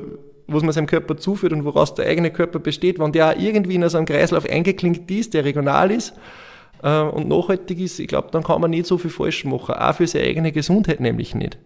was 0.48 0.62
man 0.62 0.72
seinem 0.72 0.86
Körper 0.86 1.16
zuführt 1.16 1.52
und 1.52 1.64
woraus 1.64 1.94
der 1.94 2.06
eigene 2.06 2.30
Körper 2.30 2.58
besteht, 2.58 2.98
wenn 2.98 3.12
der 3.12 3.30
auch 3.30 3.38
irgendwie 3.38 3.74
in 3.74 3.88
so 3.88 3.98
einem 3.98 4.06
Kreislauf 4.06 4.48
eingeklinkt 4.48 5.10
ist, 5.10 5.34
der 5.34 5.44
regional 5.44 5.90
ist 5.90 6.14
äh, 6.82 7.02
und 7.02 7.28
nachhaltig 7.28 7.78
ist, 7.78 8.00
ich 8.00 8.08
glaube, 8.08 8.28
dann 8.32 8.42
kann 8.42 8.60
man 8.60 8.70
nicht 8.70 8.86
so 8.86 8.98
viel 8.98 9.10
falsch 9.10 9.44
machen, 9.44 9.74
auch 9.74 9.94
für 9.94 10.06
seine 10.06 10.24
eigene 10.24 10.52
Gesundheit 10.52 11.00
nämlich 11.00 11.34
nicht. 11.34 11.58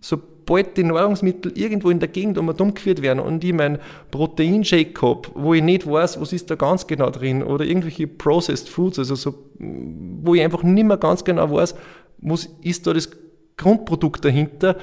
sobald 0.00 0.76
die 0.76 0.82
Nahrungsmittel 0.82 1.56
irgendwo 1.56 1.90
in 1.90 2.00
der 2.00 2.08
Gegend 2.08 2.38
um 2.38 2.54
dumm 2.56 2.74
geführt 2.74 3.02
werden 3.02 3.20
und 3.20 3.44
ich 3.44 3.52
meinen 3.52 3.78
Proteinshake 4.10 5.00
habe, 5.00 5.28
wo 5.34 5.54
ich 5.54 5.62
nicht 5.62 5.86
weiß, 5.86 6.20
was 6.20 6.32
ist 6.32 6.50
da 6.50 6.56
ganz 6.56 6.86
genau 6.86 7.10
drin, 7.10 7.42
oder 7.42 7.64
irgendwelche 7.64 8.08
Processed 8.08 8.68
Foods, 8.68 8.98
also 8.98 9.14
so, 9.14 9.34
wo 9.58 10.34
ich 10.34 10.42
einfach 10.42 10.64
nicht 10.64 10.86
mehr 10.86 10.96
ganz 10.96 11.22
genau 11.22 11.52
weiß, 11.52 11.74
was 12.18 12.48
ist 12.62 12.86
da 12.86 12.92
das 12.92 13.10
Grundprodukt 13.56 14.24
dahinter, 14.24 14.76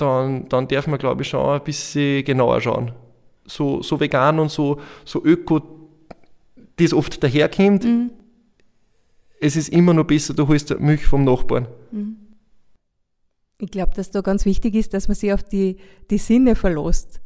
dann, 0.00 0.48
dann 0.48 0.68
darf 0.68 0.86
man, 0.86 0.98
glaube 0.98 1.22
ich, 1.22 1.28
schon 1.28 1.44
ein 1.44 1.64
bisschen 1.64 2.24
genauer 2.24 2.60
schauen. 2.60 2.92
So, 3.46 3.82
so 3.82 3.98
vegan 3.98 4.38
und 4.38 4.50
so, 4.50 4.80
so 5.04 5.24
öko, 5.24 5.60
das 6.76 6.92
oft 6.92 7.22
daherkommt, 7.22 7.84
mhm. 7.84 8.10
es 9.40 9.56
ist 9.56 9.68
immer 9.70 9.92
noch 9.92 10.04
besser, 10.04 10.34
du 10.34 10.46
holst 10.46 10.78
Milch 10.78 11.04
vom 11.04 11.24
Nachbarn. 11.24 11.66
Mhm. 11.90 12.16
Ich 13.58 13.70
glaube, 13.70 13.92
dass 13.94 14.10
da 14.10 14.22
ganz 14.22 14.46
wichtig 14.46 14.74
ist, 14.74 14.94
dass 14.94 15.08
man 15.08 15.14
sich 15.14 15.32
auf 15.32 15.42
die, 15.42 15.76
die 16.10 16.18
Sinne 16.18 16.54
verlässt. 16.54 17.20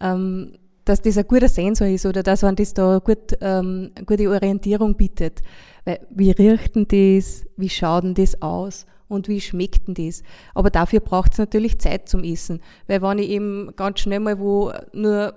Ähm, 0.00 0.58
dass 0.88 1.02
das 1.02 1.18
ein 1.18 1.28
guter 1.28 1.48
Sensor 1.48 1.86
ist 1.86 2.06
oder 2.06 2.22
dass 2.22 2.42
man 2.42 2.56
das 2.56 2.72
da 2.72 2.98
gut, 2.98 3.36
ähm, 3.40 3.90
gute 4.06 4.28
Orientierung 4.30 4.96
bietet. 4.96 5.42
Weil, 5.84 6.00
wie 6.10 6.30
riecht 6.30 6.76
denn 6.76 6.88
das? 6.88 7.44
Wie 7.56 7.68
schaut 7.68 8.04
denn 8.04 8.14
das 8.14 8.40
aus? 8.40 8.86
Und 9.08 9.28
wie 9.28 9.40
schmeckt 9.40 9.88
denn 9.88 9.94
das? 9.94 10.22
Aber 10.54 10.70
dafür 10.70 11.00
braucht 11.00 11.32
es 11.32 11.38
natürlich 11.38 11.78
Zeit 11.78 12.08
zum 12.08 12.22
Essen. 12.22 12.60
Weil 12.86 13.02
wenn 13.02 13.18
ich 13.18 13.30
eben 13.30 13.74
ganz 13.74 14.00
schnell 14.00 14.20
mal 14.20 14.38
wo 14.38 14.72
nur 14.92 15.34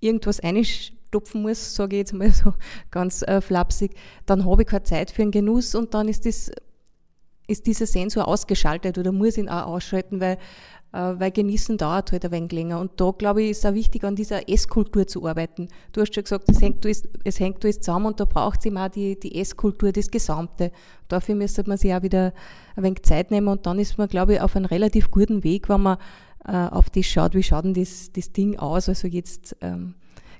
irgendwas 0.00 0.40
einstopfen 0.40 1.42
muss, 1.42 1.74
sage 1.74 1.96
ich 1.96 2.00
jetzt 2.00 2.12
mal 2.14 2.30
so 2.32 2.54
ganz 2.90 3.22
äh, 3.22 3.40
flapsig, 3.40 3.92
dann 4.26 4.46
habe 4.46 4.62
ich 4.62 4.68
keine 4.68 4.84
Zeit 4.84 5.10
für 5.10 5.22
einen 5.22 5.30
Genuss 5.30 5.74
und 5.74 5.94
dann 5.94 6.08
ist 6.08 6.26
das 6.26 6.50
ist 7.48 7.66
dieser 7.66 7.86
Sensor 7.86 8.28
ausgeschaltet 8.28 8.98
oder 8.98 9.12
muss 9.12 9.36
ihn 9.36 9.48
auch 9.48 9.66
ausschalten, 9.66 10.20
weil, 10.20 10.38
weil 10.98 11.30
Genießen 11.30 11.78
dauert 11.78 12.12
halt 12.12 12.24
ein 12.24 12.32
wenig 12.32 12.52
länger. 12.52 12.78
Und 12.78 13.00
da, 13.00 13.10
glaube 13.10 13.42
ich, 13.42 13.50
ist 13.50 13.66
auch 13.66 13.74
wichtig, 13.74 14.04
an 14.04 14.14
dieser 14.14 14.48
Esskultur 14.48 15.06
zu 15.06 15.26
arbeiten. 15.26 15.68
Du 15.92 16.00
hast 16.00 16.14
schon 16.14 16.24
gesagt, 16.24 16.48
es 16.48 16.60
hängt 16.60 16.84
alles, 16.84 17.08
es 17.24 17.40
hängt 17.40 17.64
alles 17.64 17.80
zusammen 17.80 18.06
und 18.06 18.20
da 18.20 18.24
braucht 18.24 18.60
es 18.60 18.66
eben 18.66 18.76
auch 18.78 18.88
die, 18.88 19.18
die 19.18 19.40
Esskultur, 19.40 19.92
das 19.92 20.10
Gesamte. 20.10 20.70
Dafür 21.08 21.34
müsste 21.34 21.66
man 21.66 21.78
sich 21.78 21.94
auch 21.94 22.02
wieder 22.02 22.32
ein 22.76 22.84
wenig 22.84 23.02
Zeit 23.02 23.30
nehmen 23.30 23.48
und 23.48 23.66
dann 23.66 23.78
ist 23.78 23.98
man, 23.98 24.08
glaube 24.08 24.34
ich, 24.34 24.40
auf 24.40 24.54
einem 24.54 24.66
relativ 24.66 25.10
guten 25.10 25.44
Weg, 25.44 25.68
wenn 25.68 25.82
man 25.82 25.98
äh, 26.46 26.52
auf 26.52 26.90
das 26.90 27.06
schaut, 27.06 27.34
wie 27.34 27.42
schaut 27.42 27.64
denn 27.64 27.74
das, 27.74 28.12
das 28.12 28.32
Ding 28.32 28.58
aus, 28.58 28.88
also 28.88 29.08
jetzt 29.08 29.56
ähm, 29.60 29.94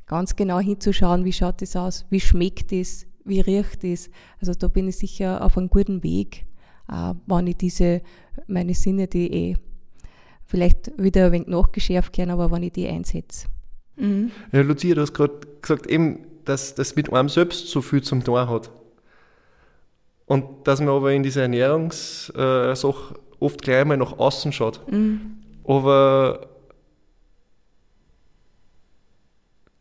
ganz 0.07 0.37
genau 0.37 0.61
hinzuschauen, 0.61 1.25
wie 1.25 1.33
schaut 1.33 1.63
das 1.63 1.77
aus, 1.77 2.05
wie 2.11 2.21
schmeckt 2.21 2.73
das, 2.73 3.07
wie 3.25 3.41
riecht 3.41 3.85
das. 3.85 4.11
Also 4.41 4.53
da 4.53 4.69
bin 4.69 4.89
ich 4.89 4.97
sicher 4.97 5.45
auf 5.45 5.57
einem 5.57 5.71
guten 5.71 6.03
Weg 6.03 6.47
äh, 6.89 7.15
wenn 7.27 7.47
ich 7.47 7.57
diese, 7.57 8.03
meine 8.47 8.75
Sinne, 8.75 9.09
die 9.09 9.33
eh 9.33 9.57
vielleicht 10.53 10.93
wieder 10.99 11.27
ein 11.27 11.33
wenig 11.33 11.49
nachgeschärft 11.49 12.19
werden, 12.19 12.31
aber 12.31 12.51
wenn 12.51 12.63
ich 12.63 12.73
die 12.73 12.87
einsetze. 12.87 13.47
Mhm. 13.97 14.31
Ja, 14.53 14.61
Lucia, 14.61 14.95
du 14.95 15.01
hast 15.01 15.15
gerade 15.15 15.33
gesagt, 15.63 15.87
eben, 15.87 16.27
dass 16.45 16.75
das 16.75 16.95
mit 16.95 17.11
einem 17.11 17.31
selbst 17.31 17.69
so 17.69 17.81
viel 17.81 18.03
zum 18.03 18.23
Tor 18.23 18.51
hat. 18.51 18.71
Und 20.27 20.45
dass 20.65 20.81
man 20.81 20.91
aber 20.91 21.11
in 21.13 21.23
dieser 21.23 21.43
Ernährungssache 21.43 23.15
äh, 23.15 23.17
oft 23.41 23.63
gleich 23.63 23.79
einmal 23.79 23.97
nach 23.97 24.19
außen 24.19 24.53
schaut. 24.53 24.81
Mhm. 24.93 25.39
Aber 25.65 26.49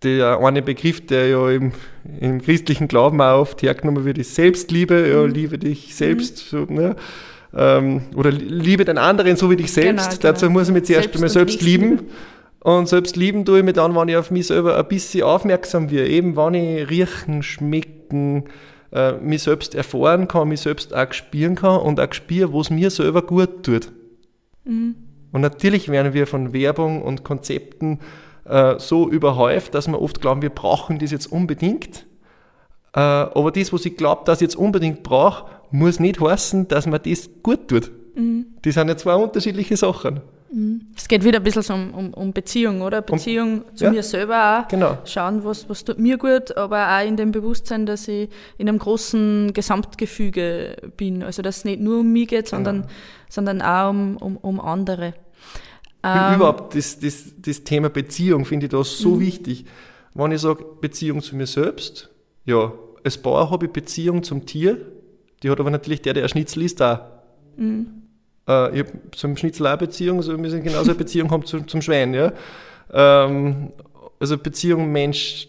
der 0.03 0.39
eine 0.39 0.61
Begriff, 0.61 1.05
der 1.05 1.27
ja 1.27 1.49
im, 1.49 1.73
im 2.21 2.41
christlichen 2.41 2.87
Glauben 2.87 3.19
auch 3.19 3.41
oft 3.41 3.61
hergenommen 3.61 4.05
wird, 4.05 4.17
ist 4.17 4.35
Selbstliebe, 4.35 5.09
ja, 5.09 5.23
mhm. 5.23 5.33
liebe 5.33 5.57
dich 5.57 5.93
selbst, 5.95 6.53
mhm. 6.53 6.57
so, 6.57 6.73
ne? 6.73 6.95
Ähm, 7.55 8.01
oder 8.15 8.31
liebe 8.31 8.85
den 8.85 8.97
anderen 8.97 9.35
so 9.35 9.49
wie 9.49 9.55
dich 9.55 9.71
selbst. 9.71 9.89
Genau, 9.89 10.09
genau. 10.09 10.21
Dazu 10.21 10.49
muss 10.49 10.67
ich 10.67 10.73
mich 10.73 10.85
zuerst 10.85 11.03
selbst 11.03 11.15
einmal 11.15 11.29
selbst 11.29 11.61
lieben. 11.61 11.99
Und 12.63 12.87
selbst 12.87 13.15
lieben 13.15 13.43
tue 13.43 13.59
ich 13.59 13.65
mich 13.65 13.73
dann, 13.73 13.95
wenn 13.95 14.09
ich 14.09 14.15
auf 14.15 14.29
mich 14.29 14.47
selber 14.47 14.77
ein 14.77 14.87
bisschen 14.87 15.23
aufmerksam 15.23 15.89
werde. 15.89 16.09
Eben, 16.09 16.35
wenn 16.37 16.53
ich 16.53 16.89
riechen, 16.89 17.41
schmecken, 17.41 18.45
äh, 18.91 19.13
mich 19.13 19.43
selbst 19.43 19.73
erfahren 19.73 20.27
kann, 20.27 20.49
mich 20.49 20.61
selbst 20.61 20.93
auch 20.93 21.11
spüren 21.11 21.55
kann 21.55 21.81
und 21.81 21.99
auch 21.99 22.13
spüre, 22.13 22.53
was 22.53 22.69
mir 22.69 22.91
selber 22.91 23.23
gut 23.23 23.63
tut. 23.63 23.91
Mhm. 24.63 24.95
Und 25.31 25.41
natürlich 25.41 25.89
werden 25.89 26.13
wir 26.13 26.27
von 26.27 26.53
Werbung 26.53 27.01
und 27.01 27.23
Konzepten 27.23 27.99
äh, 28.45 28.75
so 28.77 29.09
überhäuft, 29.09 29.73
dass 29.73 29.87
wir 29.87 29.99
oft 30.01 30.21
glauben, 30.21 30.41
wir 30.41 30.49
brauchen 30.49 30.99
das 30.99 31.11
jetzt 31.11 31.31
unbedingt. 31.31 32.05
Äh, 32.93 32.99
aber 32.99 33.51
das, 33.51 33.71
was 33.71 33.85
ich 33.85 33.95
glaube, 33.95 34.23
dass 34.25 34.39
ich 34.39 34.45
jetzt 34.45 34.55
unbedingt 34.55 35.03
brauche, 35.03 35.45
muss 35.71 35.99
nicht 35.99 36.19
heißen, 36.19 36.67
dass 36.67 36.85
man 36.87 37.01
das 37.03 37.29
gut 37.43 37.67
tut. 37.67 37.91
Mhm. 38.15 38.47
Das 38.61 38.75
sind 38.75 38.87
ja 38.87 38.97
zwei 38.97 39.15
unterschiedliche 39.15 39.77
Sachen. 39.77 40.21
Mhm. 40.51 40.81
Es 40.95 41.07
geht 41.07 41.23
wieder 41.23 41.39
ein 41.39 41.43
bisschen 41.43 41.61
so 41.61 41.73
um, 41.73 41.93
um, 41.93 42.13
um 42.13 42.33
Beziehung, 42.33 42.81
oder? 42.81 43.01
Beziehung 43.01 43.61
um, 43.61 43.75
zu 43.75 43.85
ja, 43.85 43.91
mir 43.91 44.03
selber 44.03 44.59
auch. 44.59 44.67
Genau. 44.67 44.97
Schauen, 45.05 45.43
was, 45.43 45.69
was 45.69 45.83
tut 45.83 45.97
mir 45.97 46.17
gut, 46.17 46.55
aber 46.57 46.97
auch 46.97 47.07
in 47.07 47.15
dem 47.15 47.31
Bewusstsein, 47.31 47.85
dass 47.85 48.07
ich 48.07 48.29
in 48.57 48.67
einem 48.67 48.79
großen 48.79 49.53
Gesamtgefüge 49.53 50.75
bin. 50.97 51.23
Also, 51.23 51.41
dass 51.41 51.59
es 51.59 51.65
nicht 51.65 51.79
nur 51.79 51.99
um 52.01 52.11
mich 52.11 52.27
geht, 52.27 52.49
sondern, 52.49 52.81
genau. 52.81 52.93
sondern 53.29 53.61
auch 53.61 53.89
um, 53.89 54.17
um, 54.17 54.37
um 54.37 54.59
andere. 54.59 55.13
Ähm, 56.03 56.35
Überhaupt 56.35 56.75
das, 56.75 56.99
das, 56.99 57.25
das 57.37 57.63
Thema 57.63 57.89
Beziehung 57.89 58.45
finde 58.45 58.65
ich 58.65 58.71
da 58.71 58.83
so 58.83 59.15
mhm. 59.15 59.19
wichtig. 59.21 59.65
Wenn 60.13 60.31
ich 60.31 60.41
sage 60.41 60.65
Beziehung 60.81 61.21
zu 61.21 61.35
mir 61.35 61.47
selbst, 61.47 62.09
ja, 62.45 62.73
als 63.03 63.17
Bauer 63.17 63.49
habe 63.49 63.67
ich 63.67 63.71
Beziehung 63.71 64.23
zum 64.23 64.45
Tier, 64.45 64.77
die 65.43 65.49
hat 65.49 65.59
aber 65.59 65.71
natürlich 65.71 66.01
der, 66.01 66.13
der 66.13 66.23
ein 66.23 66.29
Schnitzel 66.29 66.63
ist, 66.63 66.79
da. 66.79 67.23
Mhm. 67.57 67.87
Äh, 68.47 68.79
ich 68.79 68.87
habe 68.87 68.91
zum 69.11 69.37
Schnitzel 69.37 69.67
auch 69.67 69.77
Beziehung, 69.77 70.17
also 70.17 70.31
wir 70.31 70.37
müssen 70.37 70.63
genauso 70.63 70.91
eine 70.91 70.95
Beziehung 70.95 71.31
haben 71.31 71.45
zum, 71.45 71.67
zum 71.67 71.81
Schwein. 71.81 72.13
Ja? 72.13 72.33
Ähm, 72.91 73.71
also 74.19 74.37
Beziehung 74.37 74.91
Mensch, 74.91 75.47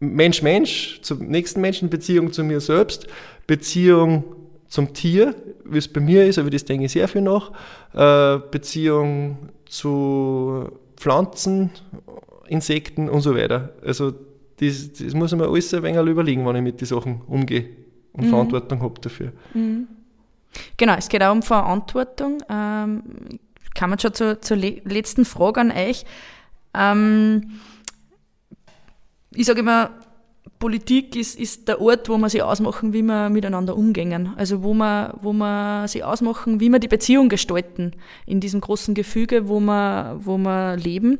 Mensch, 0.00 0.42
Mensch, 0.42 1.00
zum 1.02 1.26
nächsten 1.26 1.60
Menschen, 1.60 1.90
Beziehung 1.90 2.32
zu 2.32 2.44
mir 2.44 2.60
selbst, 2.60 3.06
Beziehung 3.46 4.24
zum 4.68 4.92
Tier, 4.92 5.34
wie 5.64 5.78
es 5.78 5.88
bei 5.88 6.00
mir 6.00 6.26
ist, 6.26 6.38
aber 6.38 6.50
das 6.50 6.64
denke 6.64 6.86
ich 6.86 6.92
sehr 6.92 7.08
viel 7.08 7.22
nach, 7.22 7.52
äh, 7.94 8.40
Beziehung 8.50 9.50
zu 9.66 10.68
Pflanzen, 10.96 11.70
Insekten 12.48 13.08
und 13.08 13.20
so 13.20 13.34
weiter. 13.34 13.74
Also 13.84 14.12
das, 14.58 14.92
das 14.92 15.14
muss 15.14 15.32
man 15.32 15.48
alles 15.48 15.72
ein 15.74 15.82
wenig 15.82 16.00
überlegen, 16.00 16.46
wenn 16.46 16.56
ich 16.56 16.62
mit 16.62 16.80
den 16.80 16.86
Sachen 16.86 17.20
umgehe 17.26 17.85
und 18.16 18.26
mhm. 18.26 18.30
Verantwortung 18.30 18.80
habe 18.80 19.00
dafür. 19.00 19.32
Mhm. 19.54 19.88
Genau, 20.76 20.94
es 20.96 21.08
geht 21.08 21.22
auch 21.22 21.32
um 21.32 21.42
Verantwortung. 21.42 22.42
Ähm, 22.48 23.02
kann 23.74 23.90
man 23.90 23.98
schon 23.98 24.14
zur, 24.14 24.40
zur 24.40 24.56
letzten 24.56 25.24
Frage 25.24 25.60
an 25.60 25.70
euch. 25.70 26.04
Ähm, 26.74 27.60
ich 29.32 29.46
sage 29.46 29.60
immer, 29.60 29.90
Politik 30.58 31.14
ist, 31.16 31.38
ist 31.38 31.68
der 31.68 31.80
Ort, 31.80 32.08
wo 32.08 32.16
man 32.16 32.30
sich 32.30 32.42
ausmachen, 32.42 32.92
wie 32.92 33.02
wir 33.02 33.28
miteinander 33.28 33.76
umgehen. 33.76 34.32
Also 34.36 34.62
wo 34.62 34.72
man, 34.72 35.12
wo 35.20 35.32
man 35.32 35.86
sich 35.88 36.02
ausmachen, 36.02 36.60
wie 36.60 36.70
wir 36.70 36.78
die 36.78 36.88
Beziehung 36.88 37.28
gestalten 37.28 37.92
in 38.24 38.40
diesem 38.40 38.60
großen 38.60 38.94
Gefüge, 38.94 39.48
wo 39.48 39.60
wir, 39.60 40.18
wo 40.20 40.38
wir 40.38 40.76
leben. 40.76 41.18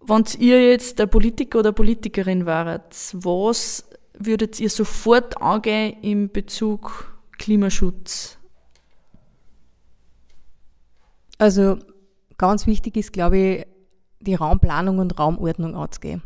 Wenn 0.00 0.24
ihr 0.38 0.70
jetzt 0.70 0.98
der 0.98 1.06
Politiker 1.06 1.58
oder 1.58 1.72
Politikerin 1.72 2.46
wäret, 2.46 2.94
was 3.12 3.88
würdet 4.20 4.60
ihr 4.60 4.70
sofort 4.70 5.40
angehen 5.40 5.96
in 6.02 6.30
Bezug 6.30 7.18
Klimaschutz? 7.38 8.38
Also 11.38 11.78
ganz 12.36 12.66
wichtig 12.66 12.96
ist, 12.96 13.12
glaube 13.12 13.38
ich, 13.38 13.66
die 14.20 14.34
Raumplanung 14.34 14.98
und 14.98 15.18
Raumordnung 15.18 15.74
anzugehen. 15.74 16.22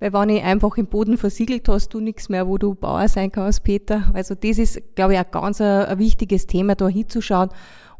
Weil 0.00 0.12
wenn 0.12 0.28
ich 0.30 0.42
einfach 0.42 0.76
im 0.76 0.86
Boden 0.86 1.18
versiegelt 1.18 1.68
hast, 1.68 1.94
du 1.94 2.00
nichts 2.00 2.28
mehr, 2.28 2.48
wo 2.48 2.58
du 2.58 2.74
Bauer 2.74 3.08
sein 3.08 3.30
kannst, 3.30 3.62
Peter. 3.62 4.10
Also 4.14 4.34
das 4.34 4.58
ist, 4.58 4.94
glaube 4.96 5.12
ich, 5.12 5.18
ein 5.18 5.26
ganz 5.30 5.60
ein, 5.60 5.86
ein 5.86 5.98
wichtiges 5.98 6.46
Thema, 6.46 6.74
da 6.74 6.88
hinzuschauen 6.88 7.50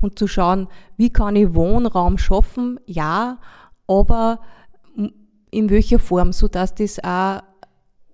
und 0.01 0.19
zu 0.19 0.27
schauen, 0.27 0.69
wie 0.97 1.11
kann 1.11 1.37
ich 1.37 1.55
Wohnraum 1.55 2.19
schaffen? 2.19 2.81
Ja, 2.87 3.39
aber 3.87 4.41
in 5.51 5.71
welcher 5.71 5.99
Form, 5.99 6.33
so 6.33 6.49
dass 6.49 6.75
das 6.75 7.03
auch 7.03 7.43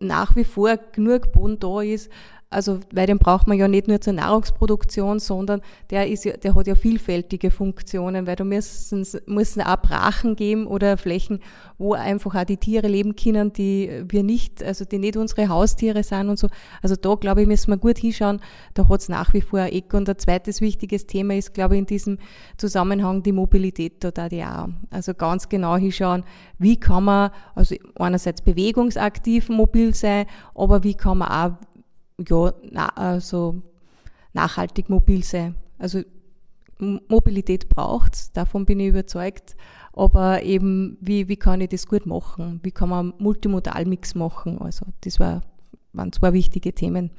nach 0.00 0.34
wie 0.34 0.44
vor 0.44 0.76
genug 0.92 1.32
Boden 1.32 1.58
da 1.58 1.82
ist, 1.82 2.10
also, 2.52 2.80
weil 2.92 3.06
den 3.06 3.18
braucht 3.18 3.46
man 3.46 3.56
ja 3.56 3.68
nicht 3.68 3.86
nur 3.86 4.00
zur 4.00 4.14
Nahrungsproduktion, 4.14 5.20
sondern 5.20 5.60
der 5.90 6.08
ist 6.08 6.24
ja, 6.24 6.36
der 6.36 6.56
hat 6.56 6.66
ja 6.66 6.74
vielfältige 6.74 7.52
Funktionen, 7.52 8.26
weil 8.26 8.34
da 8.34 8.42
müssen, 8.42 9.06
müssen 9.26 9.62
auch 9.62 9.76
Brachen 9.76 10.34
geben 10.34 10.66
oder 10.66 10.96
Flächen, 10.96 11.38
wo 11.78 11.94
einfach 11.94 12.34
auch 12.34 12.44
die 12.44 12.56
Tiere 12.56 12.88
leben 12.88 13.14
können, 13.14 13.52
die 13.52 14.02
wir 14.08 14.24
nicht, 14.24 14.64
also 14.64 14.84
die 14.84 14.98
nicht 14.98 15.16
unsere 15.16 15.48
Haustiere 15.48 16.02
sind 16.02 16.28
und 16.28 16.40
so. 16.40 16.48
Also 16.82 16.96
da, 16.96 17.14
glaube 17.14 17.42
ich, 17.42 17.46
müssen 17.46 17.70
wir 17.70 17.76
gut 17.76 17.98
hinschauen. 17.98 18.40
Da 18.74 18.88
hat 18.88 19.00
es 19.00 19.08
nach 19.08 19.32
wie 19.32 19.42
vor 19.42 19.60
ein 19.60 19.72
Eck. 19.72 19.94
Und 19.94 20.08
ein 20.08 20.18
zweites 20.18 20.60
wichtiges 20.60 21.06
Thema 21.06 21.36
ist, 21.36 21.54
glaube 21.54 21.76
ich, 21.76 21.78
in 21.78 21.86
diesem 21.86 22.18
Zusammenhang 22.56 23.22
die 23.22 23.32
Mobilität 23.32 24.02
da 24.02 24.28
die 24.28 24.42
auch. 24.42 24.68
Also 24.90 25.14
ganz 25.14 25.48
genau 25.48 25.76
hinschauen, 25.76 26.24
wie 26.58 26.78
kann 26.78 27.04
man, 27.04 27.30
also 27.54 27.76
einerseits 27.94 28.42
bewegungsaktiv 28.42 29.48
mobil 29.48 29.94
sein, 29.94 30.26
aber 30.56 30.82
wie 30.82 30.94
kann 30.94 31.18
man 31.18 31.28
auch 31.28 31.69
ja, 32.28 32.52
na, 32.70 32.88
also 32.88 33.62
nachhaltig 34.33 34.88
mobil 34.88 35.24
sein. 35.24 35.54
Also 35.78 36.02
Mobilität 36.80 37.68
braucht 37.68 38.37
davon 38.37 38.64
bin 38.64 38.80
ich 38.80 38.88
überzeugt. 38.88 39.56
Aber 39.92 40.42
eben, 40.42 40.96
wie, 41.00 41.28
wie 41.28 41.37
kann 41.37 41.61
ich 41.61 41.68
das 41.68 41.87
gut 41.87 42.06
machen? 42.06 42.61
Wie 42.62 42.70
kann 42.70 42.88
man 42.88 43.12
einen 43.12 43.22
Multimodalmix 43.22 44.14
machen? 44.14 44.59
Also, 44.61 44.87
das 45.02 45.18
war, 45.18 45.42
waren 45.92 46.12
zwei 46.12 46.33
wichtige 46.33 46.72
Themen, 46.72 47.11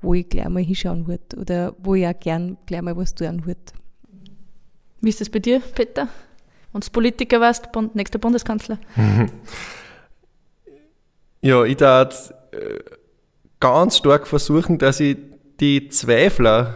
wo 0.00 0.14
ich 0.14 0.28
gleich 0.28 0.48
mal 0.48 0.62
hinschauen 0.62 1.06
würde 1.06 1.36
oder 1.36 1.74
wo 1.78 1.94
ich 1.94 2.06
auch 2.06 2.18
gern 2.18 2.56
gleich 2.66 2.82
mal 2.82 2.96
was 2.96 3.14
tun 3.14 3.44
würde. 3.44 3.60
Wie 5.00 5.08
ist 5.08 5.20
das 5.20 5.30
bei 5.30 5.40
dir, 5.40 5.60
Peter? 5.60 6.08
Und 6.72 6.90
Politiker 6.92 7.40
warst, 7.40 7.68
nächster 7.94 8.18
Bundeskanzler? 8.18 8.78
ja, 11.42 11.64
ich 11.64 11.76
darf 11.76 12.32
äh, 12.52 12.78
ganz 13.62 13.98
stark 13.98 14.26
versuchen, 14.26 14.76
dass 14.78 14.98
ich 14.98 15.16
die 15.60 15.88
Zweifler, 15.88 16.74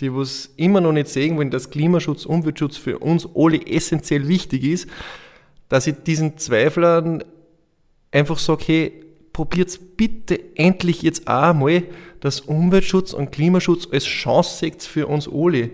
die 0.00 0.12
was 0.12 0.48
immer 0.56 0.80
noch 0.80 0.92
nicht 0.92 1.08
sehen 1.08 1.36
wollen, 1.36 1.50
dass 1.50 1.68
Klimaschutz, 1.68 2.24
Umweltschutz 2.24 2.78
für 2.78 2.98
uns 3.00 3.28
alle 3.36 3.64
essentiell 3.66 4.26
wichtig 4.26 4.64
ist, 4.64 4.88
dass 5.68 5.86
ich 5.86 5.96
diesen 6.06 6.38
Zweiflern 6.38 7.22
einfach 8.10 8.38
sage, 8.38 8.64
hey, 8.66 9.04
probiert 9.34 9.78
bitte 9.98 10.40
endlich 10.56 11.02
jetzt 11.02 11.28
auch 11.28 11.52
mal, 11.52 11.82
dass 12.20 12.40
Umweltschutz 12.40 13.12
und 13.12 13.30
Klimaschutz 13.30 13.86
als 13.92 14.04
Chance 14.04 14.56
seht 14.56 14.82
für 14.84 15.06
uns 15.06 15.28
alle. 15.28 15.70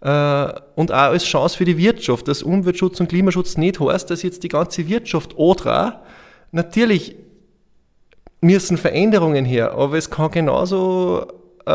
Äh, 0.00 0.60
und 0.76 0.92
auch 0.92 1.10
als 1.12 1.24
Chance 1.24 1.58
für 1.58 1.66
die 1.66 1.76
Wirtschaft, 1.76 2.26
dass 2.26 2.42
Umweltschutz 2.42 3.00
und 3.00 3.10
Klimaschutz 3.10 3.58
nicht 3.58 3.80
heißt, 3.80 4.08
dass 4.08 4.22
jetzt 4.22 4.44
die 4.44 4.48
ganze 4.48 4.88
Wirtschaft 4.88 5.36
oder 5.36 6.04
natürlich 6.52 7.16
müssen 8.42 8.76
Veränderungen 8.76 9.46
her, 9.46 9.72
aber 9.72 9.96
es 9.96 10.10
kann 10.10 10.30
genauso 10.30 11.26
äh, 11.64 11.70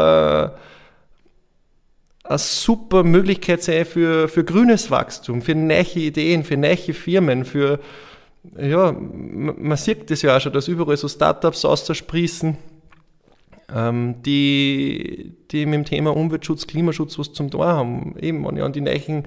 eine 2.28 2.38
super 2.38 3.04
Möglichkeit 3.04 3.64
sein 3.64 3.86
für, 3.86 4.28
für 4.28 4.44
grünes 4.44 4.92
Wachstum, 4.92 5.42
für 5.42 5.56
neue 5.56 5.96
Ideen, 5.96 6.44
für 6.44 6.58
neue 6.58 6.78
Firmen, 6.78 7.46
für, 7.46 7.80
ja, 8.60 8.92
man 8.92 9.78
sieht 9.78 10.12
das 10.12 10.22
ja 10.22 10.36
auch 10.36 10.42
schon, 10.42 10.54
dass 10.54 10.68
überall 10.68 10.98
so 10.98 11.08
Startups 11.08 11.64
aussprießen, 11.64 12.58
ähm, 13.74 14.16
die, 14.24 15.36
die 15.52 15.66
mit 15.66 15.76
dem 15.76 15.86
Thema 15.86 16.16
Umweltschutz, 16.16 16.68
Klimaschutz 16.68 17.18
was 17.18 17.32
zum 17.32 17.50
Tor 17.50 17.68
haben. 17.68 18.16
Eben, 18.20 18.46
wenn 18.46 18.58
ich 18.58 18.64
an 18.64 18.74
die 18.74 18.82
neuen 18.82 19.24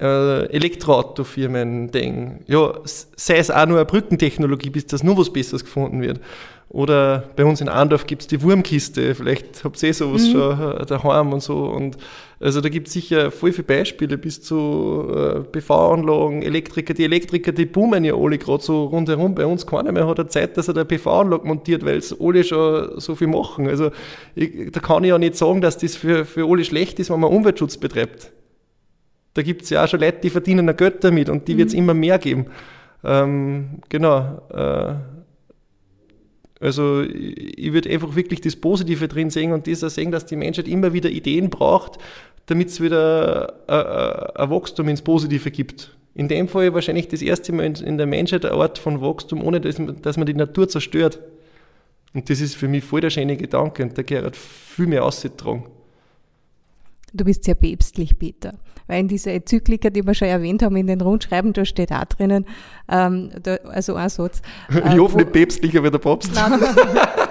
äh, 0.00 0.46
Elektroautofirmen 0.50 1.90
denke, 1.90 2.44
ja, 2.46 2.74
sei 2.84 3.38
es 3.38 3.50
auch 3.50 3.66
nur 3.66 3.78
eine 3.78 3.86
Brückentechnologie, 3.86 4.70
bis 4.70 4.86
das 4.86 5.02
nur 5.02 5.16
was 5.16 5.32
Besseres 5.32 5.64
gefunden 5.64 6.02
wird. 6.02 6.20
Oder 6.68 7.30
bei 7.36 7.44
uns 7.44 7.60
in 7.60 7.68
Arndorf 7.68 8.06
gibt 8.06 8.22
es 8.22 8.28
die 8.28 8.42
Wurmkiste, 8.42 9.14
vielleicht 9.14 9.62
habt 9.62 9.80
ihr 9.82 9.88
eh 9.88 9.92
sowas 9.92 10.26
mhm. 10.26 10.32
schon 10.32 10.72
äh, 10.72 10.84
daheim 10.84 11.32
und 11.32 11.40
so. 11.40 11.64
Und 11.64 11.96
also 12.40 12.60
da 12.60 12.68
gibt 12.68 12.88
es 12.88 12.92
sicher 12.92 13.30
voll 13.30 13.52
viele 13.52 13.64
Beispiele 13.64 14.18
bis 14.18 14.42
zu 14.42 15.06
äh, 15.14 15.40
PV-Anlagen, 15.40 16.42
Elektriker. 16.42 16.92
Die 16.92 17.04
Elektriker, 17.04 17.52
die 17.52 17.66
boomen 17.66 18.04
ja 18.04 18.14
alle 18.14 18.36
gerade 18.36 18.64
so 18.64 18.86
rundherum. 18.86 19.36
Bei 19.36 19.46
uns 19.46 19.64
keiner 19.64 19.92
mehr 19.92 20.08
hat 20.08 20.18
er 20.18 20.28
Zeit, 20.28 20.56
dass 20.56 20.66
er 20.66 20.74
eine 20.74 20.84
PV-Anlage 20.84 21.46
montiert, 21.46 21.84
weil 21.84 21.98
es 21.98 22.14
alle 22.20 22.42
schon 22.42 22.98
so 23.00 23.14
viel 23.14 23.28
machen. 23.28 23.68
Also 23.68 23.92
ich, 24.34 24.72
da 24.72 24.80
kann 24.80 25.04
ich 25.04 25.10
ja 25.10 25.18
nicht 25.18 25.36
sagen, 25.36 25.60
dass 25.60 25.78
das 25.78 25.94
für, 25.94 26.24
für 26.24 26.50
alle 26.50 26.64
schlecht 26.64 26.98
ist, 26.98 27.10
wenn 27.10 27.20
man 27.20 27.30
Umweltschutz 27.30 27.76
betreibt. 27.76 28.32
Da 29.34 29.42
gibt 29.42 29.62
es 29.62 29.70
ja 29.70 29.84
auch 29.84 29.88
schon 29.88 30.00
Leute, 30.00 30.18
die 30.22 30.30
verdienen 30.30 30.68
ein 30.68 30.76
Geld 30.76 31.04
damit 31.04 31.28
und 31.28 31.46
die 31.46 31.54
mhm. 31.54 31.58
wird 31.58 31.68
es 31.68 31.74
immer 31.74 31.94
mehr 31.94 32.18
geben. 32.18 32.46
Ähm, 33.04 33.78
genau. 33.88 34.42
Äh, 34.52 35.15
also 36.60 37.02
ich 37.02 37.72
würde 37.72 37.90
einfach 37.90 38.16
wirklich 38.16 38.40
das 38.40 38.56
Positive 38.56 39.08
drin 39.08 39.30
sehen 39.30 39.52
und 39.52 39.66
das 39.66 39.84
auch 39.84 39.90
sehen, 39.90 40.10
dass 40.10 40.26
die 40.26 40.36
Menschheit 40.36 40.68
immer 40.68 40.92
wieder 40.92 41.10
Ideen 41.10 41.50
braucht, 41.50 41.98
damit 42.46 42.68
es 42.68 42.80
wieder 42.80 43.54
ein 43.68 44.50
Wachstum 44.50 44.88
ins 44.88 45.02
Positive 45.02 45.50
gibt. 45.50 45.94
In 46.14 46.28
dem 46.28 46.48
Fall 46.48 46.72
wahrscheinlich 46.72 47.08
das 47.08 47.20
erste 47.20 47.52
Mal 47.52 47.78
in 47.82 47.98
der 47.98 48.06
Menschheit 48.06 48.46
ein 48.46 48.52
Ort 48.52 48.78
von 48.78 49.02
Wachstum, 49.02 49.42
ohne 49.42 49.60
dass, 49.60 49.78
man 50.16 50.26
die 50.26 50.34
Natur 50.34 50.66
zerstört. 50.68 51.20
Und 52.14 52.30
das 52.30 52.40
ist 52.40 52.54
für 52.54 52.68
mich 52.68 52.84
voll 52.84 53.02
der 53.02 53.10
schöne 53.10 53.36
Gedanke 53.36 53.82
und 53.82 53.98
da 53.98 54.02
gehört 54.02 54.36
viel 54.36 54.86
mehr 54.86 55.04
ausgetragen. 55.04 55.66
Du 57.12 57.24
bist 57.24 57.44
sehr 57.44 57.54
päpstlich, 57.54 58.18
Peter. 58.18 58.54
Weil 58.86 59.00
in 59.00 59.08
dieser 59.08 59.32
Enzyklika, 59.32 59.90
die 59.90 60.06
wir 60.06 60.14
schon 60.14 60.28
erwähnt 60.28 60.62
haben, 60.62 60.76
in 60.76 60.86
den 60.86 61.00
Rundschreiben, 61.00 61.52
da 61.52 61.64
steht 61.64 61.92
auch 61.92 62.04
drinnen, 62.04 62.46
ähm, 62.88 63.30
da, 63.42 63.56
also 63.64 63.94
ein 63.94 64.08
Satz. 64.08 64.42
Äh, 64.70 64.94
ich 64.94 65.00
hoffe 65.00 65.16
nicht 65.16 65.32
päpstlicher 65.32 65.82
wie 65.82 65.90
der 65.90 65.98
Papst. 65.98 66.32
Nein, 66.34 66.60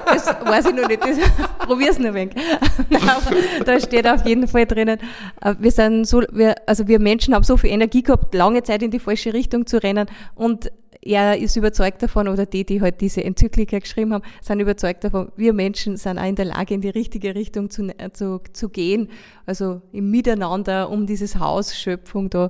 das 0.05 0.27
weiß 0.27 0.67
ich 0.67 0.75
noch 0.75 0.87
nicht, 0.87 1.03
das, 1.03 1.17
probier's 1.59 1.99
nur 1.99 2.09
ein 2.09 2.13
wenig. 2.13 2.35
da 3.65 3.79
steht 3.79 4.07
auf 4.07 4.25
jeden 4.25 4.47
Fall 4.47 4.65
drinnen, 4.65 4.99
äh, 5.41 5.55
wir 5.59 5.71
sind 5.71 6.05
so, 6.05 6.23
wir, 6.31 6.55
also 6.65 6.87
wir 6.87 6.99
Menschen 6.99 7.33
haben 7.33 7.43
so 7.43 7.57
viel 7.57 7.71
Energie 7.71 8.03
gehabt, 8.03 8.33
lange 8.33 8.63
Zeit 8.63 8.83
in 8.83 8.91
die 8.91 8.99
falsche 8.99 9.33
Richtung 9.33 9.65
zu 9.65 9.81
rennen 9.81 10.07
und 10.33 10.71
er 11.05 11.37
ist 11.37 11.55
überzeugt 11.55 12.01
davon, 12.01 12.27
oder 12.27 12.45
die, 12.45 12.65
die 12.65 12.81
halt 12.81 12.99
diese 12.99 13.23
Enzyklika 13.23 13.77
geschrieben 13.79 14.13
haben, 14.13 14.23
sind 14.41 14.59
überzeugt 14.59 15.03
davon, 15.03 15.31
wir 15.35 15.53
Menschen 15.53 15.97
sind 15.97 16.17
auch 16.17 16.25
in 16.25 16.35
der 16.35 16.45
Lage, 16.45 16.73
in 16.73 16.81
die 16.81 16.89
richtige 16.89 17.35
Richtung 17.35 17.69
zu, 17.69 17.89
zu, 18.13 18.41
zu 18.51 18.69
gehen, 18.69 19.09
also 19.45 19.81
im 19.91 20.09
Miteinander, 20.09 20.89
um 20.89 21.05
dieses 21.05 21.39
Haus 21.39 21.77
Schöpfung 21.77 22.29
da 22.31 22.49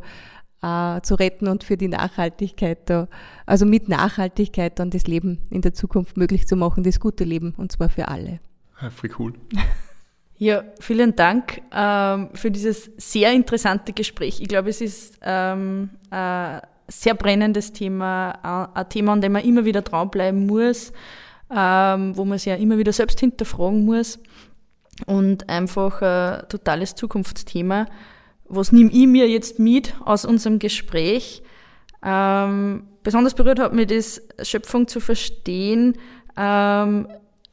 äh, 0.61 1.01
zu 1.01 1.15
retten 1.15 1.49
und 1.49 1.65
für 1.65 1.75
die 1.75 1.89
Nachhaltigkeit 1.89 2.89
da, 2.89 3.09
also 3.45 3.65
mit 3.65 3.89
Nachhaltigkeit 3.89 4.79
dann 4.79 4.89
das 4.89 5.05
Leben 5.05 5.41
in 5.49 5.61
der 5.61 5.73
Zukunft 5.73 6.15
möglich 6.15 6.47
zu 6.47 6.55
machen, 6.55 6.83
das 6.83 7.01
gute 7.01 7.25
Leben, 7.25 7.53
und 7.57 7.73
zwar 7.73 7.89
für 7.89 8.07
alle. 8.07 8.39
Ja, 8.81 8.89
voll 8.89 9.11
cool. 9.19 9.33
Ja, 10.37 10.65
vielen 10.81 11.15
Dank 11.15 11.61
ähm, 11.73 12.27
für 12.33 12.51
dieses 12.51 12.91
sehr 12.97 13.31
interessante 13.31 13.93
Gespräch. 13.93 14.41
Ich 14.41 14.49
glaube, 14.49 14.69
es 14.69 14.81
ist 14.81 15.17
ähm, 15.21 15.91
äh, 16.11 16.59
sehr 16.87 17.15
brennendes 17.15 17.73
Thema, 17.73 18.71
ein 18.73 18.89
Thema, 18.89 19.13
an 19.13 19.21
dem 19.21 19.33
man 19.33 19.43
immer 19.43 19.65
wieder 19.65 19.81
dranbleiben 19.81 20.45
muss, 20.45 20.91
ähm, 21.49 22.15
wo 22.17 22.25
man 22.25 22.37
sich 22.37 22.47
ja 22.47 22.55
immer 22.55 22.77
wieder 22.77 22.93
selbst 22.93 23.19
hinterfragen 23.19 23.85
muss 23.85 24.19
und 25.05 25.49
einfach 25.49 26.01
ein 26.01 26.47
totales 26.49 26.95
Zukunftsthema. 26.95 27.87
Was 28.47 28.71
nehme 28.71 28.91
ich 28.91 29.07
mir 29.07 29.27
jetzt 29.27 29.59
mit 29.59 29.95
aus 30.03 30.25
unserem 30.25 30.59
Gespräch? 30.59 31.41
Ähm, 32.03 32.83
besonders 33.03 33.33
berührt 33.33 33.59
hat 33.59 33.73
mich 33.73 33.87
das, 33.87 34.21
Schöpfung 34.43 34.87
zu 34.87 34.99
verstehen, 34.99 35.97
ähm, 36.37 37.07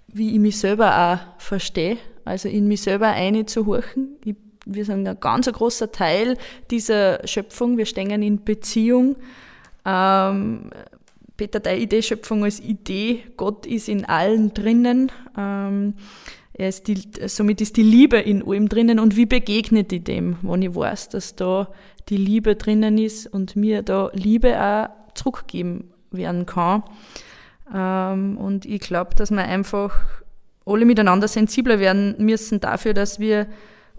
wie 0.09 0.35
ich 0.35 0.39
mich 0.39 0.59
selber 0.59 0.95
auch 0.95 1.41
verstehe, 1.41 1.97
also 2.25 2.49
in 2.49 2.69
mich 2.69 2.83
selber 2.83 3.09
einzuhorchen. 3.09 4.17
Ich 4.25 4.37
wir 4.65 4.85
sind 4.85 5.07
ein 5.07 5.21
ganz 5.21 5.51
großer 5.51 5.93
Teil 5.93 6.37
dieser 6.71 7.27
Schöpfung. 7.27 7.79
Wir 7.79 7.87
stehen 7.87 8.23
in 8.23 8.45
Beziehung. 8.45 9.17
Ähm, 9.85 10.71
Peter, 11.37 11.61
deine 11.61 11.81
Idee 11.81 12.03
Schöpfung 12.03 12.45
als 12.45 12.61
Idee, 12.61 13.25
Gott 13.37 13.67
ist 13.67 13.89
in 13.89 14.05
allen 14.05 14.55
drinnen. 14.55 15.11
Ähm, 15.37 15.95
er 16.53 16.69
ist 16.69 16.87
die, 16.87 17.03
somit 17.27 17.61
ist 17.61 17.77
die 17.77 17.83
Liebe 17.83 18.19
in 18.19 18.47
allem 18.47 18.69
drinnen. 18.69 18.99
Und 19.01 19.17
wie 19.17 19.27
begegnet 19.27 19.93
ich 19.93 20.05
dem, 20.05 20.37
wenn 20.43 20.63
ich 20.63 20.75
weiß, 20.75 21.09
dass 21.09 21.35
da 21.35 21.69
die 22.09 22.17
Liebe 22.17 22.57
drinnen 22.57 22.99
ist 22.99 23.27
und 23.27 23.57
mir 23.57 23.83
da 23.83 24.11
Liebe 24.13 24.61
auch 24.61 25.15
zurückgeben 25.15 25.91
werden 26.11 26.47
kann? 26.47 26.85
Ähm, 27.75 28.37
und 28.37 28.67
ich 28.67 28.81
glaube, 28.81 29.15
dass 29.17 29.31
wir 29.31 29.43
einfach 29.43 29.99
alle 30.65 30.85
miteinander 30.85 31.27
sensibler 31.27 31.81
werden 31.81 32.15
müssen 32.19 32.61
dafür, 32.61 32.95
dass 32.95 33.19
wir 33.19 33.47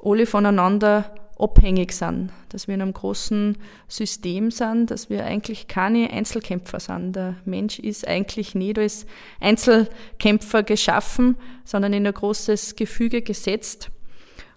alle 0.03 0.25
voneinander 0.25 1.13
abhängig 1.39 1.93
sind, 1.93 2.31
dass 2.49 2.67
wir 2.67 2.75
in 2.75 2.81
einem 2.81 2.93
großen 2.93 3.57
System 3.87 4.51
sind, 4.51 4.91
dass 4.91 5.09
wir 5.09 5.25
eigentlich 5.25 5.67
keine 5.67 6.09
Einzelkämpfer 6.11 6.79
sind. 6.79 7.15
Der 7.15 7.35
Mensch 7.45 7.79
ist 7.79 8.07
eigentlich 8.07 8.55
nicht 8.55 8.77
als 8.77 9.05
Einzelkämpfer 9.39 10.63
geschaffen, 10.63 11.35
sondern 11.65 11.93
in 11.93 12.05
ein 12.05 12.13
großes 12.13 12.75
Gefüge 12.75 13.21
gesetzt. 13.21 13.89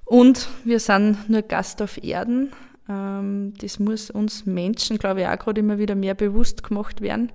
Und 0.04 0.48
wir 0.64 0.78
sind 0.78 1.28
nur 1.28 1.42
Gast 1.42 1.82
auf 1.82 2.02
Erden. 2.02 2.52
Ähm, 2.88 3.54
das 3.60 3.78
muss 3.78 4.10
uns 4.10 4.46
Menschen, 4.46 4.98
glaube 4.98 5.22
ich, 5.22 5.26
auch 5.26 5.38
gerade 5.38 5.60
immer 5.60 5.78
wieder 5.78 5.94
mehr 5.94 6.14
bewusst 6.14 6.62
gemacht 6.62 7.00
werden, 7.00 7.32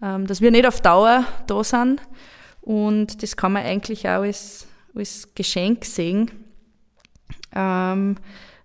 ähm, 0.00 0.26
dass 0.26 0.40
wir 0.40 0.50
nicht 0.50 0.66
auf 0.66 0.80
Dauer 0.80 1.24
da 1.46 1.64
sind. 1.64 2.00
Und 2.60 3.22
das 3.22 3.36
kann 3.36 3.52
man 3.52 3.64
eigentlich 3.64 4.06
auch 4.06 4.22
als, 4.22 4.68
als 4.94 5.34
Geschenk 5.34 5.84
sehen, 5.84 6.30
ähm, 7.58 8.14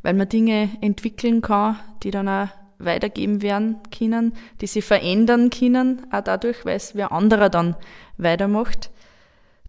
weil 0.04 0.14
man 0.14 0.30
Dinge 0.30 0.70
entwickeln 0.82 1.42
kann, 1.42 1.80
die 2.04 2.12
dann 2.12 2.30
auch 2.30 2.50
weitergeben 2.78 3.42
werden 3.42 3.80
können, 3.98 4.34
die 4.62 4.68
sich 4.68 4.86
verändern 4.86 5.50
können, 5.50 6.06
auch 6.12 6.22
dadurch, 6.22 6.64
weil 6.66 6.76
es 6.76 6.96
wer 6.96 7.12
anderer 7.12 7.50
dann 7.50 7.76
weitermacht. 8.18 8.92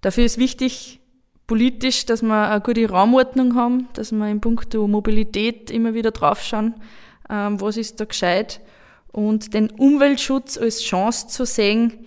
Dafür 0.02 0.24
ist 0.24 0.37
wichtig, 0.37 1.00
politisch, 1.46 2.04
dass 2.04 2.22
wir 2.22 2.50
eine 2.50 2.60
gute 2.60 2.88
Raumordnung 2.88 3.54
haben, 3.54 3.88
dass 3.94 4.12
wir 4.12 4.28
in 4.28 4.40
puncto 4.40 4.87
Mobilität 4.87 5.70
immer 5.70 5.94
wieder 5.94 6.10
draufschauen, 6.10 6.74
ähm, 7.30 7.60
was 7.60 7.78
ist 7.78 8.00
da 8.00 8.04
gescheit 8.04 8.60
und 9.10 9.54
den 9.54 9.70
Umweltschutz 9.70 10.58
als 10.58 10.82
Chance 10.82 11.28
zu 11.28 11.46
sehen, 11.46 12.06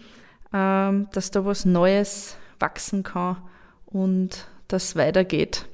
ähm, 0.54 1.08
dass 1.14 1.32
da 1.32 1.46
was 1.46 1.66
Neues 1.66 2.36
wachsen 2.60 3.02
kann 3.02 3.38
und 3.86 4.48
das 4.68 4.96
weitergeht 4.96 5.66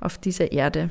auf 0.00 0.18
dieser 0.18 0.52
Erde. 0.52 0.90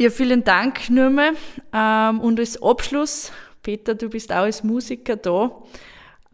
Ja, 0.00 0.10
vielen 0.10 0.44
Dank, 0.44 0.88
Nürme. 0.88 1.32
Ähm, 1.72 2.20
und 2.20 2.40
als 2.40 2.62
Abschluss, 2.62 3.32
Peter, 3.62 3.94
du 3.94 4.08
bist 4.08 4.32
auch 4.32 4.44
als 4.44 4.64
Musiker 4.64 5.16
da. 5.16 5.52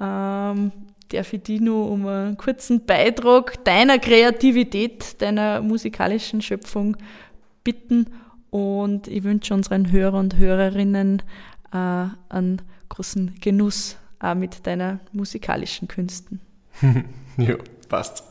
Ähm, 0.01 0.73
darf 1.09 1.33
ich 1.33 1.43
dich 1.43 1.61
nur 1.61 1.91
um 1.91 2.07
einen 2.07 2.37
kurzen 2.37 2.85
Beitrag 2.85 3.65
deiner 3.65 3.99
Kreativität, 3.99 5.21
deiner 5.21 5.63
musikalischen 5.63 6.43
Schöpfung 6.43 6.97
bitten. 7.65 8.07
Und 8.51 9.09
ich 9.09 9.25
wünsche 9.25 9.53
unseren 9.55 9.91
Hörern 9.91 10.27
und 10.27 10.37
Hörerinnen 10.37 11.23
äh, 11.73 12.07
einen 12.29 12.63
großen 12.89 13.35
Genuss 13.41 13.97
auch 14.21 14.35
mit 14.35 14.67
deiner 14.67 15.01
musikalischen 15.13 15.89
Künsten. 15.89 16.41
ja, 17.37 17.57
passt. 17.89 18.25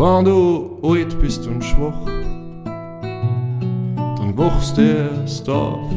Wenn 0.00 0.24
du 0.24 0.78
alt 0.82 1.20
bist 1.20 1.46
und 1.46 1.62
schwach, 1.62 2.06
dann 4.16 4.32
wachst 4.34 4.78
erst 4.78 5.46
auf. 5.46 5.92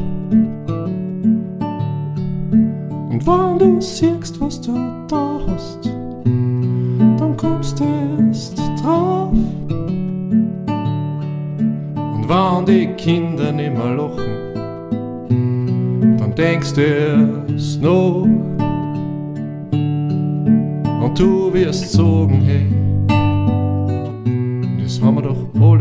Und 3.08 3.26
wenn 3.26 3.58
du 3.58 3.80
siehst, 3.80 4.38
was 4.42 4.60
du 4.60 4.74
da 5.08 5.40
hast, 5.46 5.86
dann 5.86 7.34
kommst 7.38 7.80
erst 7.80 8.58
drauf. 8.82 9.32
Und 12.12 12.28
wenn 12.28 12.66
die 12.66 12.88
Kinder 13.02 13.52
nimmer 13.52 13.94
lachen, 13.94 14.52
dann 16.18 16.34
denkst 16.34 16.74
du 16.74 16.82
erst 16.82 17.80
noch. 17.80 18.28
Und 21.00 21.18
du 21.18 21.50
wirst 21.54 21.90
sagen, 21.90 22.42
hey, 22.44 22.73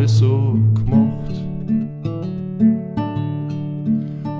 doch 0.03 0.07
alle 0.07 0.07
so 0.07 0.57
gemacht. 0.73 1.41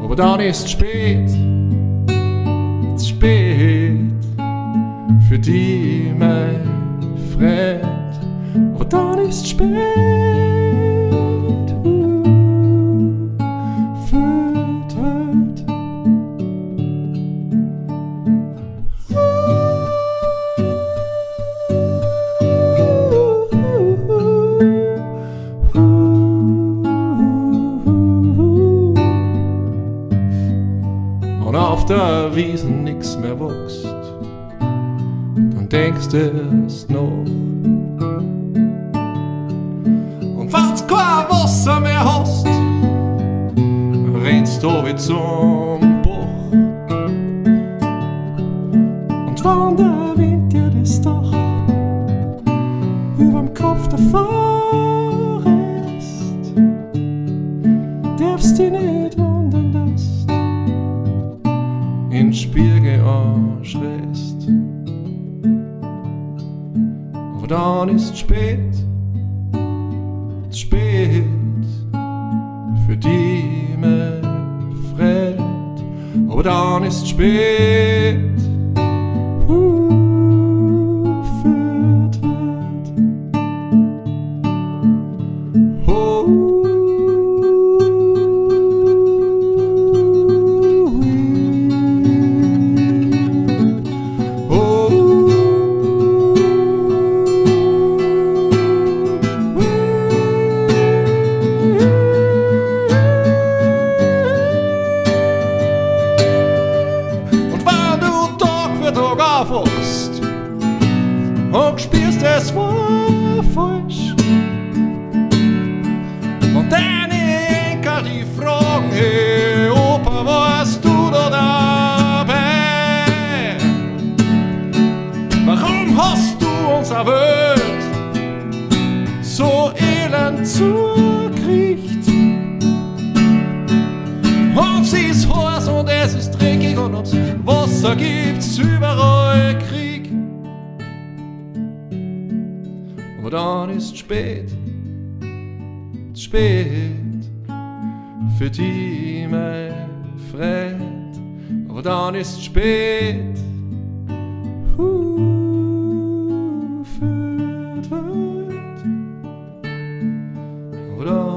Aber 0.04 0.16
dann 0.16 0.40
ist 0.42 0.70
spät, 0.70 1.30
zu 2.98 3.06
spät 3.06 4.00
für 5.30 5.40
die, 5.40 6.14
mein 6.18 6.62
Freund. 7.34 8.76
Aber 8.76 8.86
dann 8.86 9.20
ist 9.20 9.48
spät 9.48 10.13
auf 31.74 31.86
der 31.86 32.36
Wiesen 32.36 32.84
nix 32.84 33.18
mehr 33.18 33.40
wächst, 33.40 33.84
dann 35.56 35.68
denkst 35.68 36.14
erst 36.14 36.88
noch. 36.92 37.26
Und 40.38 40.54
wenn's 40.54 40.86
kein 40.86 41.28
Wasser 41.30 41.80
mehr 41.80 42.06
hast, 42.06 42.46
rennst 44.24 44.62
du 44.62 44.70
wie 44.86 44.96
zum 44.96 46.04
Bach. 46.04 46.52
Und 49.28 49.44
wenn 49.44 49.76
der 49.76 50.14
Wind 50.16 50.54
dir 50.54 50.70
das 50.80 51.02
Dach 51.02 51.32
überm 53.18 53.52
Kopf 53.56 53.88
davor 53.88 54.53
dann 77.24 77.73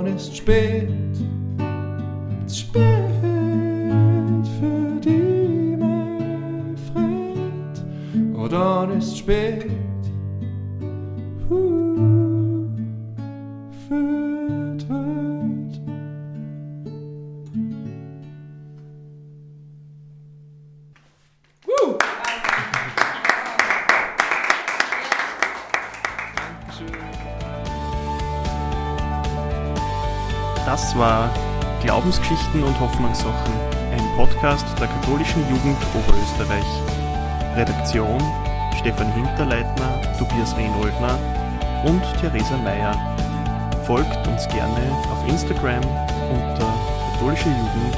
Dann 0.07 0.15
ist 0.15 0.37
spät 0.37 0.89
zu 2.47 2.55
spät 2.55 3.11
für 4.61 5.01
die, 5.01 5.77
mein 5.77 6.77
Freund. 6.93 7.85
Oh, 8.39 8.47
dann 8.47 8.99
ist 8.99 9.19
spät 9.19 9.67
Podcast 34.47 34.79
der 34.79 34.87
katholischen 34.87 35.43
Jugend 35.51 35.77
Oberösterreich. 35.93 36.65
Redaktion 37.57 38.21
Stefan 38.79 39.11
Hinterleitner, 39.13 40.01
Tobias 40.21 40.57
Rehnoldner, 40.57 41.19
und 41.85 42.01
Theresa 42.21 42.57
Meyer. 42.59 42.95
Folgt 43.87 44.25
uns 44.29 44.47
gerne 44.47 44.93
auf 45.11 45.29
Instagram 45.29 45.83
unter 46.31 46.73
katholische 47.13 47.49
Jugend 47.49 47.97